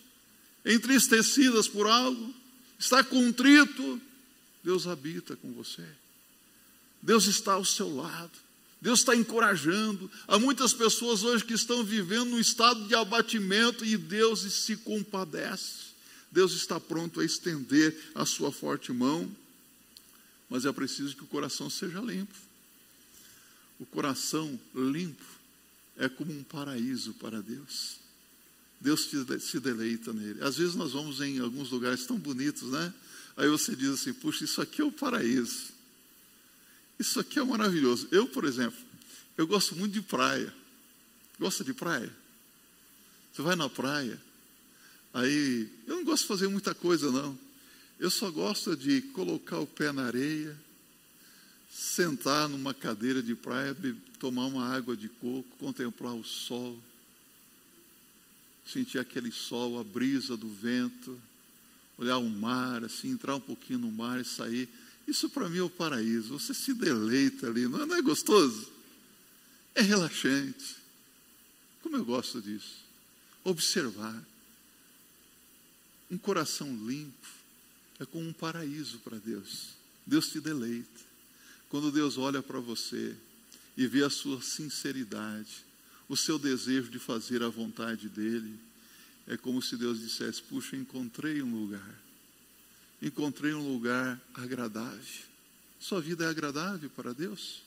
entristecidas 0.64 1.68
por 1.68 1.86
algo, 1.86 2.34
está 2.78 3.02
contrito, 3.02 4.00
Deus 4.62 4.86
habita 4.86 5.36
com 5.36 5.52
você. 5.52 5.84
Deus 7.02 7.26
está 7.26 7.54
ao 7.54 7.64
seu 7.64 7.94
lado. 7.94 8.32
Deus 8.80 9.00
está 9.00 9.14
encorajando. 9.14 10.10
Há 10.26 10.38
muitas 10.38 10.72
pessoas 10.72 11.22
hoje 11.22 11.44
que 11.44 11.52
estão 11.52 11.84
vivendo 11.84 12.32
um 12.32 12.40
estado 12.40 12.86
de 12.86 12.94
abatimento 12.94 13.84
e 13.84 13.96
Deus 13.96 14.40
se 14.40 14.76
compadece. 14.76 15.90
Deus 16.30 16.52
está 16.52 16.80
pronto 16.80 17.20
a 17.20 17.24
estender 17.24 17.94
a 18.14 18.24
sua 18.24 18.52
forte 18.52 18.92
mão, 18.92 19.30
mas 20.48 20.64
é 20.64 20.72
preciso 20.72 21.16
que 21.16 21.24
o 21.24 21.26
coração 21.26 21.68
seja 21.68 22.00
limpo. 22.00 22.34
O 23.78 23.86
coração 23.86 24.58
limpo 24.74 25.24
é 25.96 26.08
como 26.08 26.32
um 26.32 26.42
paraíso 26.42 27.12
para 27.14 27.42
Deus. 27.42 27.99
Deus 28.80 29.10
se 29.40 29.60
deleita 29.60 30.12
nele. 30.12 30.42
Às 30.42 30.56
vezes 30.56 30.74
nós 30.74 30.92
vamos 30.92 31.20
em 31.20 31.38
alguns 31.38 31.70
lugares 31.70 32.06
tão 32.06 32.18
bonitos, 32.18 32.70
né? 32.70 32.92
Aí 33.36 33.46
você 33.48 33.76
diz 33.76 33.90
assim: 33.90 34.12
puxa, 34.14 34.44
isso 34.44 34.60
aqui 34.62 34.80
é 34.80 34.84
o 34.84 34.90
paraíso. 34.90 35.68
Isso 36.98 37.20
aqui 37.20 37.38
é 37.38 37.44
maravilhoso. 37.44 38.08
Eu, 38.10 38.26
por 38.26 38.44
exemplo, 38.44 38.78
eu 39.36 39.46
gosto 39.46 39.76
muito 39.76 39.92
de 39.92 40.00
praia. 40.00 40.52
Gosta 41.38 41.62
de 41.62 41.74
praia? 41.74 42.10
Você 43.32 43.42
vai 43.42 43.54
na 43.54 43.68
praia, 43.68 44.20
aí 45.14 45.68
eu 45.86 45.96
não 45.96 46.04
gosto 46.04 46.22
de 46.22 46.28
fazer 46.28 46.48
muita 46.48 46.74
coisa, 46.74 47.12
não. 47.12 47.38
Eu 47.98 48.10
só 48.10 48.30
gosto 48.30 48.76
de 48.76 49.02
colocar 49.02 49.58
o 49.58 49.66
pé 49.66 49.92
na 49.92 50.04
areia, 50.04 50.58
sentar 51.70 52.48
numa 52.48 52.74
cadeira 52.74 53.22
de 53.22 53.34
praia, 53.34 53.76
tomar 54.18 54.46
uma 54.46 54.74
água 54.74 54.96
de 54.96 55.08
coco, 55.08 55.48
contemplar 55.58 56.14
o 56.14 56.24
sol 56.24 56.78
sentir 58.66 58.98
aquele 58.98 59.32
sol, 59.32 59.78
a 59.78 59.84
brisa 59.84 60.36
do 60.36 60.48
vento, 60.48 61.20
olhar 61.98 62.18
o 62.18 62.28
mar, 62.28 62.84
assim, 62.84 63.10
entrar 63.10 63.36
um 63.36 63.40
pouquinho 63.40 63.80
no 63.80 63.92
mar 63.92 64.20
e 64.20 64.24
sair. 64.24 64.68
Isso 65.06 65.28
para 65.28 65.48
mim 65.48 65.58
é 65.58 65.62
o 65.62 65.70
paraíso. 65.70 66.38
Você 66.38 66.54
se 66.54 66.72
deleita 66.72 67.48
ali, 67.48 67.66
não 67.66 67.82
é, 67.82 67.86
não 67.86 67.96
é 67.96 68.02
gostoso? 68.02 68.70
É 69.74 69.82
relaxante. 69.82 70.76
Como 71.82 71.96
eu 71.96 72.04
gosto 72.04 72.40
disso. 72.40 72.84
Observar. 73.44 74.24
Um 76.10 76.18
coração 76.18 76.68
limpo 76.86 77.28
é 77.98 78.06
como 78.06 78.26
um 78.26 78.32
paraíso 78.32 78.98
para 78.98 79.18
Deus. 79.18 79.68
Deus 80.06 80.28
te 80.28 80.40
deleita. 80.40 81.00
Quando 81.68 81.92
Deus 81.92 82.18
olha 82.18 82.42
para 82.42 82.58
você 82.58 83.16
e 83.76 83.86
vê 83.86 84.02
a 84.02 84.10
sua 84.10 84.42
sinceridade, 84.42 85.64
o 86.10 86.16
seu 86.16 86.40
desejo 86.40 86.90
de 86.90 86.98
fazer 86.98 87.40
a 87.40 87.48
vontade 87.48 88.08
dele. 88.08 88.58
É 89.28 89.36
como 89.36 89.62
se 89.62 89.76
Deus 89.76 90.00
dissesse: 90.00 90.42
Puxa, 90.42 90.76
encontrei 90.76 91.40
um 91.40 91.54
lugar. 91.54 92.02
Encontrei 93.00 93.54
um 93.54 93.72
lugar 93.72 94.20
agradável. 94.34 95.24
Sua 95.78 96.00
vida 96.00 96.24
é 96.24 96.28
agradável 96.28 96.90
para 96.90 97.14
Deus? 97.14 97.62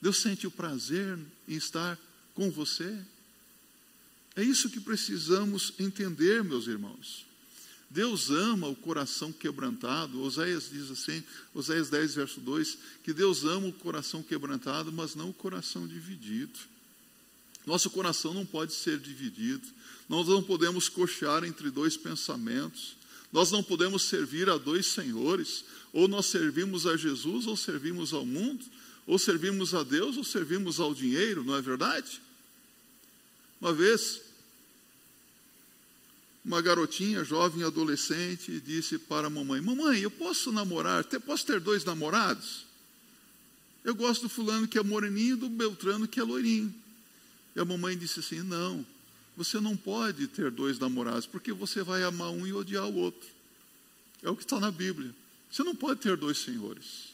Deus 0.00 0.18
sente 0.18 0.46
o 0.46 0.50
prazer 0.50 1.18
em 1.48 1.56
estar 1.56 1.98
com 2.34 2.52
você? 2.52 2.96
É 4.36 4.42
isso 4.44 4.70
que 4.70 4.80
precisamos 4.80 5.74
entender, 5.76 6.44
meus 6.44 6.68
irmãos. 6.68 7.26
Deus 7.90 8.30
ama 8.30 8.68
o 8.68 8.76
coração 8.76 9.32
quebrantado. 9.32 10.22
Oséias 10.22 10.70
diz 10.70 10.88
assim, 10.88 11.24
Oséias 11.52 11.90
10, 11.90 12.14
verso 12.14 12.40
2, 12.40 12.78
que 13.02 13.12
Deus 13.12 13.42
ama 13.42 13.66
o 13.66 13.72
coração 13.72 14.22
quebrantado, 14.22 14.92
mas 14.92 15.16
não 15.16 15.30
o 15.30 15.34
coração 15.34 15.88
dividido. 15.88 16.77
Nosso 17.68 17.90
coração 17.90 18.32
não 18.32 18.46
pode 18.46 18.72
ser 18.72 18.98
dividido. 18.98 19.68
Nós 20.08 20.26
não 20.26 20.42
podemos 20.42 20.88
cochear 20.88 21.44
entre 21.44 21.70
dois 21.70 21.98
pensamentos. 21.98 22.96
Nós 23.30 23.50
não 23.50 23.62
podemos 23.62 24.04
servir 24.04 24.48
a 24.48 24.56
dois 24.56 24.86
senhores. 24.86 25.66
Ou 25.92 26.08
nós 26.08 26.24
servimos 26.24 26.86
a 26.86 26.96
Jesus 26.96 27.46
ou 27.46 27.58
servimos 27.58 28.14
ao 28.14 28.24
mundo. 28.24 28.64
Ou 29.06 29.18
servimos 29.18 29.74
a 29.74 29.82
Deus 29.82 30.16
ou 30.16 30.24
servimos 30.24 30.80
ao 30.80 30.94
dinheiro, 30.94 31.44
não 31.44 31.56
é 31.56 31.60
verdade? 31.60 32.22
Uma 33.60 33.74
vez, 33.74 34.22
uma 36.42 36.62
garotinha, 36.62 37.22
jovem 37.22 37.64
adolescente, 37.64 38.60
disse 38.60 38.98
para 38.98 39.26
a 39.26 39.30
mamãe: 39.30 39.60
Mamãe, 39.60 40.00
eu 40.00 40.10
posso 40.10 40.50
namorar? 40.52 41.04
Posso 41.04 41.44
ter 41.44 41.60
dois 41.60 41.84
namorados? 41.84 42.64
Eu 43.84 43.94
gosto 43.94 44.22
do 44.22 44.28
fulano 44.30 44.66
que 44.66 44.78
é 44.78 44.82
moreninho 44.82 45.36
e 45.36 45.40
do 45.40 45.48
Beltrano 45.50 46.08
que 46.08 46.18
é 46.18 46.22
loirinho. 46.22 46.74
E 47.58 47.60
a 47.60 47.64
mamãe 47.64 47.98
disse 47.98 48.20
assim: 48.20 48.40
Não, 48.40 48.86
você 49.36 49.58
não 49.58 49.76
pode 49.76 50.28
ter 50.28 50.48
dois 50.48 50.78
namorados, 50.78 51.26
porque 51.26 51.52
você 51.52 51.82
vai 51.82 52.04
amar 52.04 52.30
um 52.30 52.46
e 52.46 52.52
odiar 52.52 52.86
o 52.86 52.94
outro. 52.94 53.28
É 54.22 54.30
o 54.30 54.36
que 54.36 54.44
está 54.44 54.60
na 54.60 54.70
Bíblia. 54.70 55.12
Você 55.50 55.64
não 55.64 55.74
pode 55.74 56.00
ter 56.00 56.16
dois 56.16 56.38
senhores. 56.38 57.08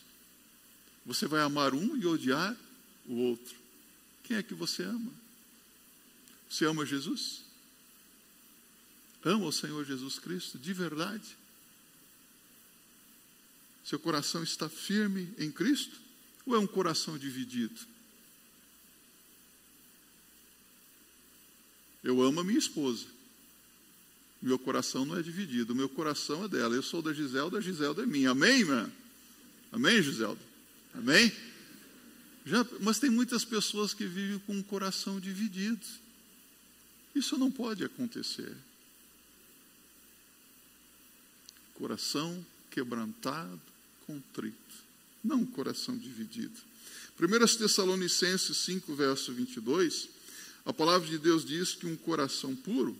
Você 1.07 1.26
vai 1.26 1.40
amar 1.40 1.72
um 1.72 1.96
e 1.96 2.04
odiar 2.04 2.54
o 3.07 3.14
outro. 3.14 3.57
Quem 4.22 4.37
é 4.37 4.42
que 4.42 4.52
você 4.52 4.83
ama? 4.83 5.11
Você 6.50 6.66
ama 6.66 6.85
Jesus? 6.85 7.42
Ama 9.24 9.46
o 9.46 9.52
Senhor 9.52 9.83
Jesus 9.87 10.18
Cristo 10.18 10.59
de 10.59 10.74
verdade? 10.74 11.38
Seu 13.83 13.98
coração 13.98 14.42
está 14.42 14.68
firme 14.68 15.33
em 15.38 15.50
Cristo? 15.50 15.98
Ou 16.44 16.54
é 16.54 16.59
um 16.59 16.66
coração 16.66 17.16
dividido? 17.16 17.93
Eu 22.04 22.20
amo 22.22 22.40
a 22.40 22.44
minha 22.44 22.58
esposa. 22.58 23.06
Meu 24.40 24.58
coração 24.58 25.06
não 25.06 25.16
é 25.16 25.22
dividido, 25.22 25.74
meu 25.74 25.88
coração 25.88 26.44
é 26.44 26.48
dela. 26.48 26.74
Eu 26.74 26.82
sou 26.82 27.00
da 27.00 27.14
Giselda, 27.14 27.56
a 27.56 27.60
Giselda 27.62 28.02
é 28.02 28.06
minha. 28.06 28.30
Amém, 28.30 28.60
irmã? 28.60 28.92
Amém, 29.72 30.02
Giselda? 30.02 30.40
Amém? 30.92 31.32
Já, 32.44 32.64
mas 32.80 32.98
tem 32.98 33.08
muitas 33.08 33.42
pessoas 33.42 33.94
que 33.94 34.04
vivem 34.04 34.38
com 34.40 34.58
o 34.58 34.62
coração 34.62 35.18
dividido. 35.18 35.80
Isso 37.14 37.38
não 37.38 37.50
pode 37.50 37.82
acontecer. 37.82 38.54
Coração 41.72 42.44
quebrantado, 42.70 43.60
contrito, 44.06 44.74
não 45.22 45.46
coração 45.46 45.96
dividido. 45.96 46.60
1 47.18 47.56
Tessalonicenses 47.56 48.58
5, 48.58 48.94
verso 48.94 49.32
22, 49.32 50.08
a 50.64 50.72
palavra 50.72 51.07
de 51.07 51.18
Deus 51.18 51.44
diz 51.44 51.74
que 51.74 51.87
um 51.87 51.96
coração 51.96 52.55
puro 52.57 52.96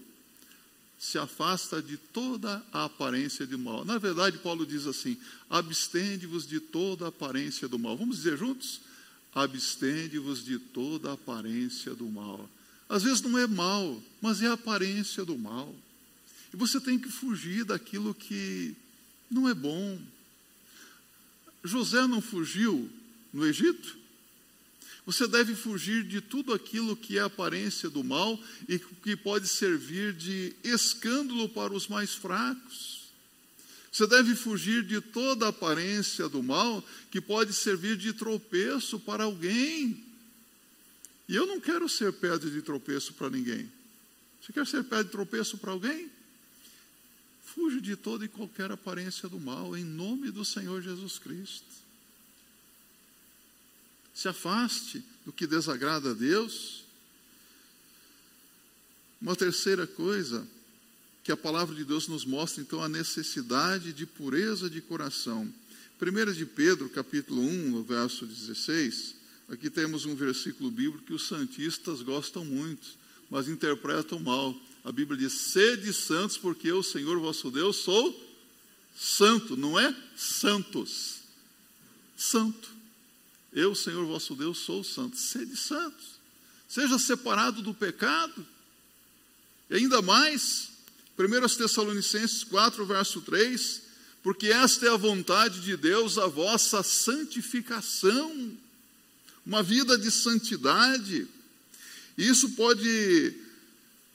se 0.98 1.18
afasta 1.18 1.83
de 1.83 1.96
toda 1.96 2.64
a 2.72 2.85
aparência 2.85 3.46
de 3.46 3.57
mal. 3.57 3.85
Na 3.85 3.98
verdade, 3.98 4.38
Paulo 4.38 4.66
diz 4.66 4.87
assim: 4.87 5.18
abstende-vos 5.50 6.46
de 6.46 6.61
toda 6.61 7.07
a 7.07 7.09
aparência 7.09 7.68
do 7.68 7.79
mal. 7.79 7.96
Vamos 7.96 8.18
dizer 8.18 8.37
juntos? 8.37 8.81
Abstende-vos 9.35 10.44
de 10.44 10.59
toda 10.59 11.11
a 11.11 11.14
aparência 11.14 11.94
do 11.94 12.07
mal. 12.07 12.48
Às 12.88 13.03
vezes 13.03 13.22
não 13.22 13.38
é 13.38 13.46
mal, 13.46 14.00
mas 14.20 14.42
é 14.42 14.46
a 14.46 14.53
aparência 14.53 15.24
do 15.24 15.37
mal. 15.37 15.74
E 16.53 16.57
você 16.57 16.81
tem 16.81 16.98
que 16.98 17.09
fugir 17.09 17.64
daquilo 17.64 18.14
que 18.14 18.77
não 19.31 19.48
é 19.48 19.55
bom. 19.55 19.98
José 21.64 22.07
não 22.07 22.20
fugiu 22.20 22.90
no 23.33 23.44
Egito? 23.44 24.03
Você 25.06 25.28
deve 25.28 25.54
fugir 25.54 26.02
de 26.04 26.20
tudo 26.20 26.54
aquilo 26.54 26.96
que 26.96 27.18
é 27.18 27.22
aparência 27.22 27.90
do 27.90 28.02
mal 28.02 28.42
e 28.66 28.78
que 28.78 29.14
pode 29.14 29.46
servir 29.46 30.14
de 30.14 30.54
escândalo 30.64 31.48
para 31.48 31.74
os 31.74 31.88
mais 31.88 32.14
fracos. 32.14 33.04
Você 33.92 34.06
deve 34.06 34.34
fugir 34.34 34.82
de 34.82 35.00
toda 35.00 35.48
aparência 35.48 36.28
do 36.28 36.42
mal 36.42 36.82
que 37.10 37.20
pode 37.20 37.52
servir 37.52 37.96
de 37.96 38.12
tropeço 38.12 38.98
para 38.98 39.24
alguém. 39.24 40.02
E 41.28 41.36
eu 41.36 41.46
não 41.46 41.60
quero 41.60 41.88
ser 41.88 42.12
pedra 42.12 42.50
de 42.50 42.60
tropeço 42.62 43.12
para 43.12 43.30
ninguém. 43.30 43.70
Você 44.40 44.52
quer 44.52 44.66
ser 44.66 44.82
pedra 44.84 45.04
de 45.04 45.10
tropeço 45.10 45.58
para 45.58 45.70
alguém? 45.70 46.10
Fuja 47.44 47.80
de 47.80 47.94
toda 47.94 48.24
e 48.24 48.28
qualquer 48.28 48.72
aparência 48.72 49.28
do 49.28 49.38
mal, 49.38 49.76
em 49.76 49.84
nome 49.84 50.30
do 50.30 50.44
Senhor 50.44 50.82
Jesus 50.82 51.18
Cristo. 51.18 51.84
Se 54.14 54.29
afaste 54.29 55.03
do 55.24 55.33
que 55.33 55.46
desagrada 55.46 56.11
a 56.11 56.14
Deus. 56.14 56.85
Uma 59.20 59.35
terceira 59.35 59.87
coisa 59.87 60.46
que 61.24 61.33
a 61.33 61.37
palavra 61.37 61.74
de 61.74 61.85
Deus 61.85 62.07
nos 62.07 62.27
mostra, 62.27 62.61
então, 62.61 62.83
a 62.83 62.88
necessidade 62.88 63.94
de 63.94 64.05
pureza 64.05 64.68
de 64.68 64.83
coração. 64.83 65.50
1 66.00 66.33
de 66.33 66.44
Pedro, 66.44 66.90
capítulo 66.90 67.40
1, 67.40 67.70
no 67.70 67.83
verso 67.83 68.27
16, 68.27 69.14
aqui 69.48 69.70
temos 69.70 70.05
um 70.05 70.14
versículo 70.14 70.70
bíblico 70.70 71.07
que 71.07 71.14
os 71.14 71.27
santistas 71.27 72.03
gostam 72.03 72.44
muito, 72.44 72.87
mas 73.31 73.48
interpretam 73.48 74.20
mal. 74.20 74.55
A 74.85 74.92
Bíblia 74.92 75.18
diz: 75.18 75.33
Sede 75.33 75.94
santos, 75.94 76.37
porque 76.37 76.68
eu, 76.68 76.83
Senhor 76.83 77.18
vosso 77.18 77.50
Deus, 77.50 77.77
sou 77.77 78.14
santo, 78.94 79.57
não 79.57 79.81
é 79.81 79.96
santos. 80.14 81.20
Santo. 82.14 82.68
Eu, 83.54 83.72
Senhor 83.72 84.04
vosso 84.04 84.34
Deus, 84.34 84.58
sou 84.58 84.82
santo. 84.82 85.16
Sede 85.16 85.56
santos. 85.56 86.18
Seja 86.68 86.98
separado 86.98 87.62
do 87.62 87.72
pecado. 87.72 88.44
E 89.70 89.76
ainda 89.76 90.02
mais, 90.02 90.70
1 91.16 91.56
Tessalonicenses 91.56 92.42
4, 92.42 92.84
verso 92.84 93.20
3, 93.20 93.82
porque 94.24 94.48
esta 94.48 94.86
é 94.86 94.90
a 94.90 94.96
vontade 94.96 95.60
de 95.60 95.76
Deus, 95.76 96.18
a 96.18 96.26
vossa 96.26 96.82
santificação, 96.82 98.58
uma 99.46 99.62
vida 99.62 99.96
de 99.96 100.10
santidade. 100.10 101.28
Isso 102.18 102.50
pode 102.50 103.34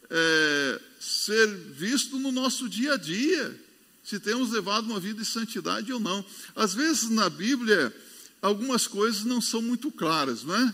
é, 0.10 0.82
ser 1.00 1.48
visto 1.56 2.20
no 2.20 2.32
nosso 2.32 2.68
dia 2.68 2.94
a 2.94 2.98
dia, 2.98 3.58
se 4.04 4.20
temos 4.20 4.52
levado 4.52 4.86
uma 4.86 5.00
vida 5.00 5.22
de 5.22 5.26
santidade 5.26 5.94
ou 5.94 6.00
não. 6.00 6.26
Às 6.56 6.74
vezes 6.74 7.10
na 7.10 7.30
Bíblia 7.30 7.96
algumas 8.42 8.88
coisas 8.88 9.24
não 9.24 9.42
são 9.42 9.62
muito 9.62 9.92
claras, 9.92 10.44
não 10.44 10.56
é? 10.56 10.74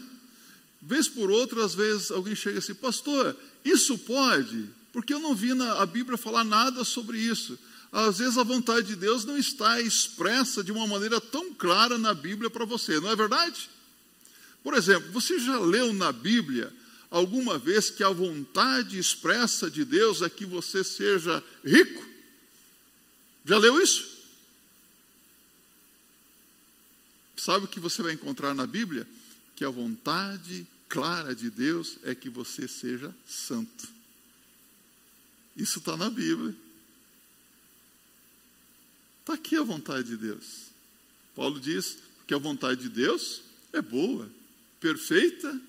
Vez 0.82 1.08
por 1.08 1.32
outra, 1.32 1.66
às 1.66 1.74
vezes 1.74 2.12
alguém 2.12 2.36
chega 2.36 2.60
assim, 2.60 2.74
pastor, 2.74 3.36
isso 3.64 3.98
pode? 3.98 4.70
Porque 4.94 5.14
eu 5.14 5.20
não 5.20 5.36
vi 5.36 5.54
na 5.54 5.82
a 5.82 5.86
Bíblia 5.86 6.18
falar 6.18 6.44
nada 6.44 6.84
sobre 6.84 7.18
isso. 7.18 7.58
Às 7.92 8.20
vezes 8.20 8.38
a 8.38 8.44
vontade 8.44 8.88
de 8.88 8.96
Deus 8.96 9.26
não 9.26 9.38
está 9.38 9.82
expressa 9.82 10.64
de 10.64 10.72
uma 10.72 10.86
maneira 10.86 11.20
tão 11.20 11.54
clara 11.54 11.98
na 11.98 12.14
Bíblia 12.14 12.50
para 12.50 12.66
você, 12.66 13.00
não 13.00 13.10
é 13.10 13.16
verdade? 13.16 13.70
Por 14.64 14.74
exemplo, 14.74 15.12
você 15.12 15.40
já 15.40 15.60
leu 15.60 15.94
na 15.94 16.12
Bíblia 16.12 16.72
alguma 17.10 17.58
vez 17.58 17.90
que 17.90 18.04
a 18.04 18.10
vontade 18.10 19.00
expressa 19.00 19.72
de 19.72 19.86
Deus 19.86 20.22
é 20.22 20.30
que 20.30 20.46
você 20.46 20.84
seja 20.84 21.44
rico? 21.64 22.06
Já 23.46 23.58
leu 23.58 23.82
isso? 23.82 24.15
Sabe 27.38 27.66
o 27.66 27.68
que 27.68 27.80
você 27.80 28.02
vai 28.02 28.14
encontrar 28.14 28.54
na 28.54 28.66
Bíblia? 28.66 29.08
Que 29.56 29.66
a 29.66 29.70
vontade 29.70 30.66
clara 30.88 31.36
de 31.36 31.50
Deus 31.50 31.98
é 32.04 32.16
que 32.16 32.30
você 32.30 32.68
seja 32.68 33.14
santo. 33.28 33.88
Isso 35.56 35.80
está 35.80 35.96
na 35.96 36.10
Bíblia. 36.10 36.56
Está 39.22 39.34
aqui 39.34 39.56
a 39.56 39.64
vontade 39.64 40.10
de 40.10 40.18
Deus. 40.18 40.68
Paulo 41.36 41.60
diz 41.60 41.98
que 42.28 42.34
a 42.34 42.38
vontade 42.38 42.82
de 42.82 42.90
Deus 42.90 43.42
é 43.74 43.82
boa, 43.82 44.30
perfeita 44.80 45.60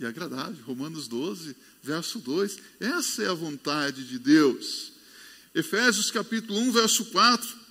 e 0.00 0.04
agradável. 0.04 0.64
Romanos 0.64 1.08
12, 1.08 1.56
verso 1.82 2.18
2. 2.18 2.58
Essa 2.80 3.22
é 3.22 3.28
a 3.28 3.34
vontade 3.34 4.04
de 4.04 4.18
Deus. 4.18 4.92
Efésios 5.54 6.10
capítulo 6.10 6.58
1, 6.58 6.72
verso 6.72 7.04
4. 7.06 7.67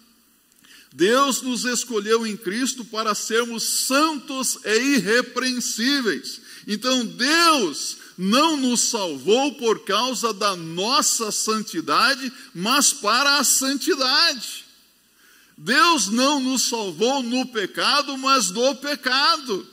Deus 0.97 1.43
nos 1.43 1.63
escolheu 1.63 2.25
em 2.25 2.35
Cristo 2.35 2.83
para 2.83 3.13
sermos 3.13 3.61
santos 3.85 4.57
e 4.65 4.95
irrepreensíveis. 4.95 6.41
Então 6.65 7.05
Deus 7.05 7.97
não 8.17 8.57
nos 8.57 8.81
salvou 8.81 9.53
por 9.53 9.85
causa 9.85 10.33
da 10.33 10.55
nossa 10.55 11.31
santidade, 11.31 12.33
mas 12.51 12.93
para 12.93 13.37
a 13.37 13.43
santidade. 13.43 14.65
Deus 15.55 16.07
não 16.07 16.39
nos 16.39 16.63
salvou 16.63 17.21
no 17.21 17.45
pecado, 17.45 18.17
mas 18.17 18.49
do 18.49 18.75
pecado. 18.77 19.67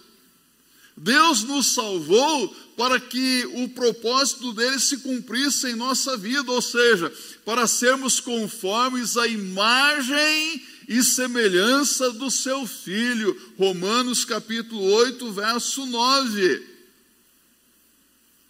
Deus 0.95 1.43
nos 1.43 1.69
salvou 1.69 2.55
para 2.77 3.01
que 3.01 3.49
o 3.55 3.71
propósito 3.71 4.53
dele 4.53 4.79
se 4.79 4.99
cumprisse 4.99 5.69
em 5.69 5.75
nossa 5.75 6.19
vida, 6.19 6.53
ou 6.53 6.61
seja, 6.61 7.11
para 7.47 7.67
sermos 7.67 8.21
conformes 8.21 9.17
à 9.17 9.27
imagem 9.27 10.74
e 10.89 11.03
semelhança 11.03 12.13
do 12.13 12.31
seu 12.31 12.67
filho. 12.67 13.55
Romanos 13.57 14.25
capítulo 14.25 14.83
8, 14.83 15.33
verso 15.33 15.87
9. 15.87 16.67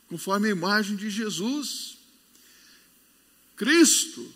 Conforme 0.09 0.49
a 0.49 0.53
imagem 0.53 0.97
de 0.97 1.11
Jesus. 1.11 1.97
Cristo 3.57 4.33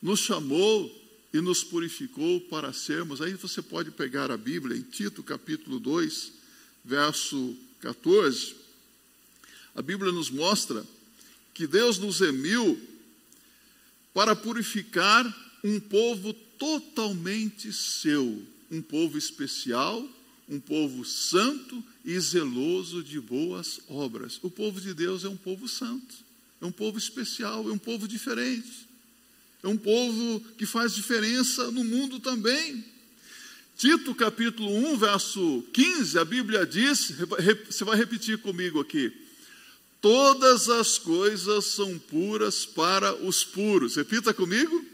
nos 0.00 0.20
chamou 0.20 0.98
e 1.32 1.40
nos 1.40 1.62
purificou 1.62 2.40
para 2.40 2.72
sermos. 2.72 3.20
Aí 3.20 3.34
você 3.34 3.62
pode 3.62 3.90
pegar 3.90 4.30
a 4.30 4.36
Bíblia 4.36 4.76
em 4.76 4.82
Tito 4.82 5.22
capítulo 5.22 5.78
2, 5.78 6.32
verso 6.84 7.56
14. 7.80 8.56
A 9.74 9.82
Bíblia 9.82 10.12
nos 10.12 10.30
mostra 10.30 10.84
que 11.54 11.66
Deus 11.66 11.98
nos 11.98 12.20
emiu 12.20 12.80
para 14.12 14.34
purificar 14.34 15.24
um 15.62 15.78
povo 15.78 16.32
totalmente 16.32 17.72
seu, 17.72 18.42
um 18.70 18.80
povo 18.80 19.18
especial, 19.18 20.06
um 20.48 20.58
povo 20.58 21.04
santo 21.04 21.82
e 22.04 22.18
zeloso 22.18 23.02
de 23.02 23.20
boas 23.20 23.80
obras. 23.88 24.38
O 24.42 24.50
povo 24.50 24.80
de 24.80 24.92
Deus 24.92 25.24
é 25.24 25.28
um 25.28 25.36
povo 25.36 25.68
santo, 25.68 26.14
é 26.60 26.66
um 26.66 26.72
povo 26.72 26.98
especial, 26.98 27.68
é 27.68 27.72
um 27.72 27.78
povo 27.78 28.08
diferente. 28.08 28.88
É 29.62 29.68
um 29.68 29.76
povo 29.76 30.40
que 30.56 30.64
faz 30.64 30.94
diferença 30.94 31.70
no 31.70 31.84
mundo 31.84 32.18
também. 32.18 32.82
Tito 33.76 34.14
capítulo 34.14 34.74
1, 34.92 34.96
verso 34.96 35.64
15, 35.72 36.18
a 36.18 36.24
Bíblia 36.24 36.66
diz, 36.66 37.12
você 37.66 37.84
vai 37.84 37.96
repetir 37.96 38.38
comigo 38.38 38.80
aqui. 38.80 39.12
Todas 40.00 40.70
as 40.70 40.98
coisas 40.98 41.66
são 41.66 41.98
puras 41.98 42.64
para 42.64 43.14
os 43.14 43.44
puros. 43.44 43.96
Repita 43.96 44.32
comigo. 44.32 44.84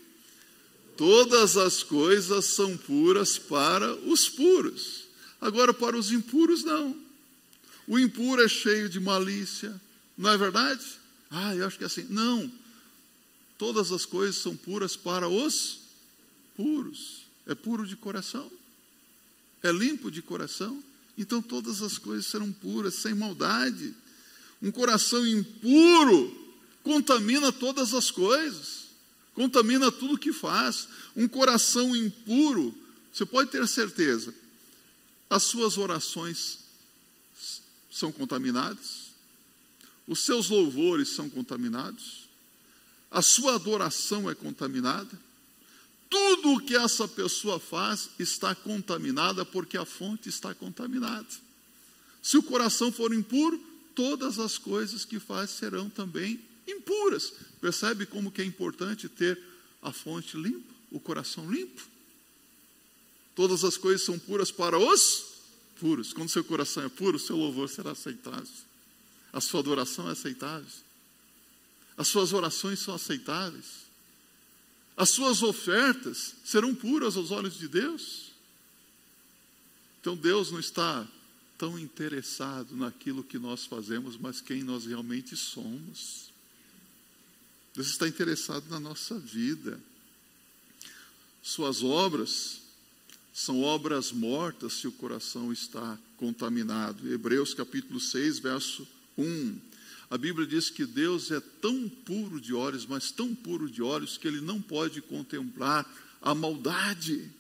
Todas 0.97 1.57
as 1.57 1.83
coisas 1.83 2.45
são 2.47 2.77
puras 2.77 3.39
para 3.39 3.95
os 3.95 4.29
puros. 4.29 5.05
Agora, 5.41 5.75
para 5.75 5.97
os 5.97 6.11
impuros, 6.11 6.65
não. 6.65 6.97
O 7.87 7.99
impuro 7.99 8.43
é 8.43 8.49
cheio 8.49 8.89
de 8.89 8.99
malícia, 8.99 9.79
não 10.17 10.31
é 10.31 10.39
verdade? 10.39 10.85
Ah, 11.31 11.55
eu 11.55 11.67
acho 11.67 11.79
que 11.79 11.85
é 11.85 11.87
assim. 11.87 12.07
Não 12.09 12.51
todas 13.59 13.93
as 13.93 14.05
coisas 14.05 14.37
são 14.37 14.57
puras 14.57 14.97
para 14.97 15.29
os 15.29 15.81
puros. 16.55 17.25
É 17.47 17.55
puro 17.55 17.87
de 17.87 17.97
coração, 17.97 18.51
é 19.63 19.71
limpo 19.71 20.11
de 20.11 20.21
coração, 20.21 20.83
então 21.17 21.41
todas 21.41 21.81
as 21.81 21.97
coisas 21.97 22.27
serão 22.27 22.53
puras, 22.53 22.95
sem 22.95 23.15
maldade. 23.15 23.95
Um 24.61 24.73
coração 24.73 25.25
impuro 25.25 26.57
contamina 26.83 27.53
todas 27.53 27.95
as 27.95 28.11
coisas, 28.11 28.86
contamina 29.37 29.93
tudo 29.93 30.19
que 30.19 30.33
faz. 30.33 30.89
Um 31.15 31.29
coração 31.29 31.95
impuro, 31.95 32.75
você 33.13 33.25
pode 33.25 33.51
ter 33.51 33.69
certeza, 33.69 34.35
as 35.31 35.45
suas 35.45 35.77
orações 35.77 36.59
são 37.91 38.11
contaminadas, 38.11 39.11
os 40.09 40.21
seus 40.21 40.49
louvores 40.49 41.11
são 41.11 41.29
contaminados, 41.29 42.25
a 43.11 43.23
sua 43.23 43.55
adoração 43.55 44.29
é 44.29 44.35
contaminada, 44.35 45.27
tudo 46.09 46.55
o 46.55 46.61
que 46.61 46.77
essa 46.77 47.07
pessoa 47.07 47.61
faz 47.61 48.09
está 48.19 48.55
contaminada 48.55 49.45
porque 49.45 49.77
a 49.77 49.85
fonte 49.85 50.29
está 50.29 50.55
contaminada. 50.55 51.27
Se 52.23 52.39
o 52.39 52.43
coração 52.43 52.93
for 52.93 53.13
impuro, 53.13 53.59
todas 53.95 54.39
as 54.39 54.57
coisas 54.57 55.05
que 55.05 55.19
faz 55.19 55.51
serão 55.51 55.91
também 55.91 56.41
impuras. 56.67 57.33
Percebe 57.61 58.07
como 58.07 58.31
que 58.31 58.43
é 58.43 58.45
importante 58.45 59.09
ter 59.09 59.41
a 59.83 59.93
fonte 59.93 60.37
limpa, 60.37 60.73
o 60.91 61.01
coração 61.01 61.51
limpo? 61.51 61.83
Todas 63.35 63.65
as 63.65 63.77
coisas 63.77 64.03
são 64.03 64.19
puras 64.19 64.51
para 64.51 64.79
os 64.79 65.25
puros. 65.79 66.13
Quando 66.13 66.29
seu 66.29 66.45
coração 66.45 66.85
é 66.85 66.89
puro, 66.89 67.19
seu 67.19 67.37
louvor 67.37 67.69
será 67.69 67.93
aceitável. 67.93 68.47
A 69.33 69.41
sua 69.41 69.61
adoração 69.61 70.09
é 70.09 70.13
aceitável. 70.13 70.67
As 71.97 72.09
suas 72.09 72.33
orações 72.33 72.79
são 72.79 72.95
aceitáveis. 72.95 73.87
As 74.97 75.11
suas 75.11 75.43
ofertas 75.43 76.35
serão 76.45 76.75
puras 76.75 77.17
aos 77.17 77.31
olhos 77.31 77.59
de 77.59 77.69
Deus. 77.69 78.33
Então 80.01 80.17
Deus 80.17 80.51
não 80.51 80.61
está 80.61 81.07
tão 81.59 81.79
interessado 81.79 82.77
naquilo 82.77 83.25
que 83.25 83.39
nós 83.39 83.67
fazemos, 83.67 84.17
mas 84.17 84.41
quem 84.41 84.63
nós 84.63 84.87
realmente 84.87 85.37
somos. 85.37 86.26
Deus 87.77 87.89
está 87.89 88.09
interessado 88.09 88.65
na 88.71 88.81
nossa 88.81 89.19
vida. 89.19 89.79
Suas 91.43 91.83
obras 91.83 92.63
são 93.35 93.61
obras 93.61 94.13
mortas 94.13 94.73
se 94.73 94.89
o 94.89 94.93
coração 94.93 95.53
está 95.53 95.99
contaminado. 96.17 97.13
Hebreus 97.13 97.53
capítulo 97.53 98.01
6, 98.01 98.39
verso 98.39 98.89
1. 99.19 99.61
A 100.09 100.17
Bíblia 100.17 100.47
diz 100.47 100.71
que 100.71 100.87
Deus 100.87 101.31
é 101.31 101.39
tão 101.39 101.87
puro 101.87 102.41
de 102.41 102.55
olhos, 102.55 102.87
mas 102.87 103.11
tão 103.11 103.35
puro 103.35 103.71
de 103.71 103.83
olhos, 103.83 104.17
que 104.17 104.27
ele 104.27 104.41
não 104.41 104.59
pode 104.59 105.03
contemplar 105.03 105.85
a 106.23 106.35
maldade. 106.35 107.31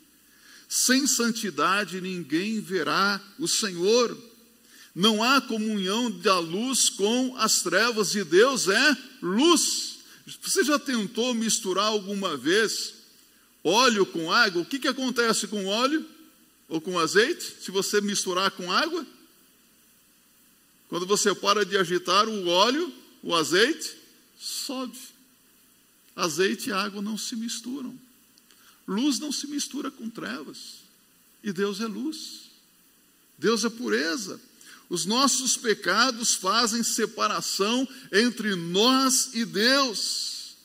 Sem 0.68 1.06
santidade 1.06 1.98
ninguém 1.98 2.60
verá 2.60 3.18
o 3.38 3.48
Senhor. 3.48 4.14
Não 4.94 5.22
há 5.22 5.40
comunhão 5.40 6.10
da 6.10 6.38
luz 6.38 6.90
com 6.90 7.34
as 7.38 7.62
trevas, 7.62 8.14
e 8.14 8.22
Deus 8.22 8.68
é 8.68 8.96
luz. 9.22 9.95
Você 10.26 10.64
já 10.64 10.78
tentou 10.78 11.32
misturar 11.34 11.86
alguma 11.86 12.36
vez 12.36 12.94
óleo 13.62 14.04
com 14.04 14.32
água? 14.32 14.62
O 14.62 14.66
que, 14.66 14.78
que 14.78 14.88
acontece 14.88 15.46
com 15.46 15.66
óleo 15.66 16.04
ou 16.68 16.80
com 16.80 16.98
azeite? 16.98 17.56
Se 17.60 17.70
você 17.70 18.00
misturar 18.00 18.50
com 18.50 18.72
água, 18.72 19.06
quando 20.88 21.06
você 21.06 21.34
para 21.34 21.64
de 21.64 21.76
agitar 21.76 22.28
o 22.28 22.48
óleo, 22.48 22.92
o 23.22 23.34
azeite, 23.34 23.96
sobe. 24.38 24.98
Azeite 26.14 26.70
e 26.70 26.72
água 26.72 27.00
não 27.00 27.16
se 27.16 27.36
misturam. 27.36 27.96
Luz 28.86 29.18
não 29.18 29.30
se 29.30 29.46
mistura 29.46 29.90
com 29.90 30.08
trevas. 30.08 30.80
E 31.42 31.52
Deus 31.52 31.80
é 31.80 31.86
luz. 31.86 32.50
Deus 33.38 33.64
é 33.64 33.68
pureza. 33.68 34.40
Os 34.88 35.04
nossos 35.04 35.56
pecados 35.56 36.34
fazem 36.34 36.82
separação 36.82 37.88
entre 38.12 38.54
nós 38.54 39.30
e 39.34 39.44
Deus. 39.44 40.56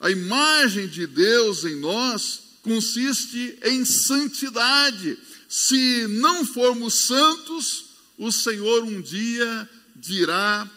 A 0.00 0.10
imagem 0.10 0.88
de 0.88 1.06
Deus 1.06 1.64
em 1.64 1.76
nós 1.76 2.42
consiste 2.62 3.58
em 3.62 3.84
santidade. 3.84 5.18
Se 5.48 6.06
não 6.08 6.44
formos 6.44 6.94
santos, 6.94 7.86
o 8.18 8.32
Senhor 8.32 8.82
um 8.82 9.00
dia 9.00 9.68
dirá 9.94 10.68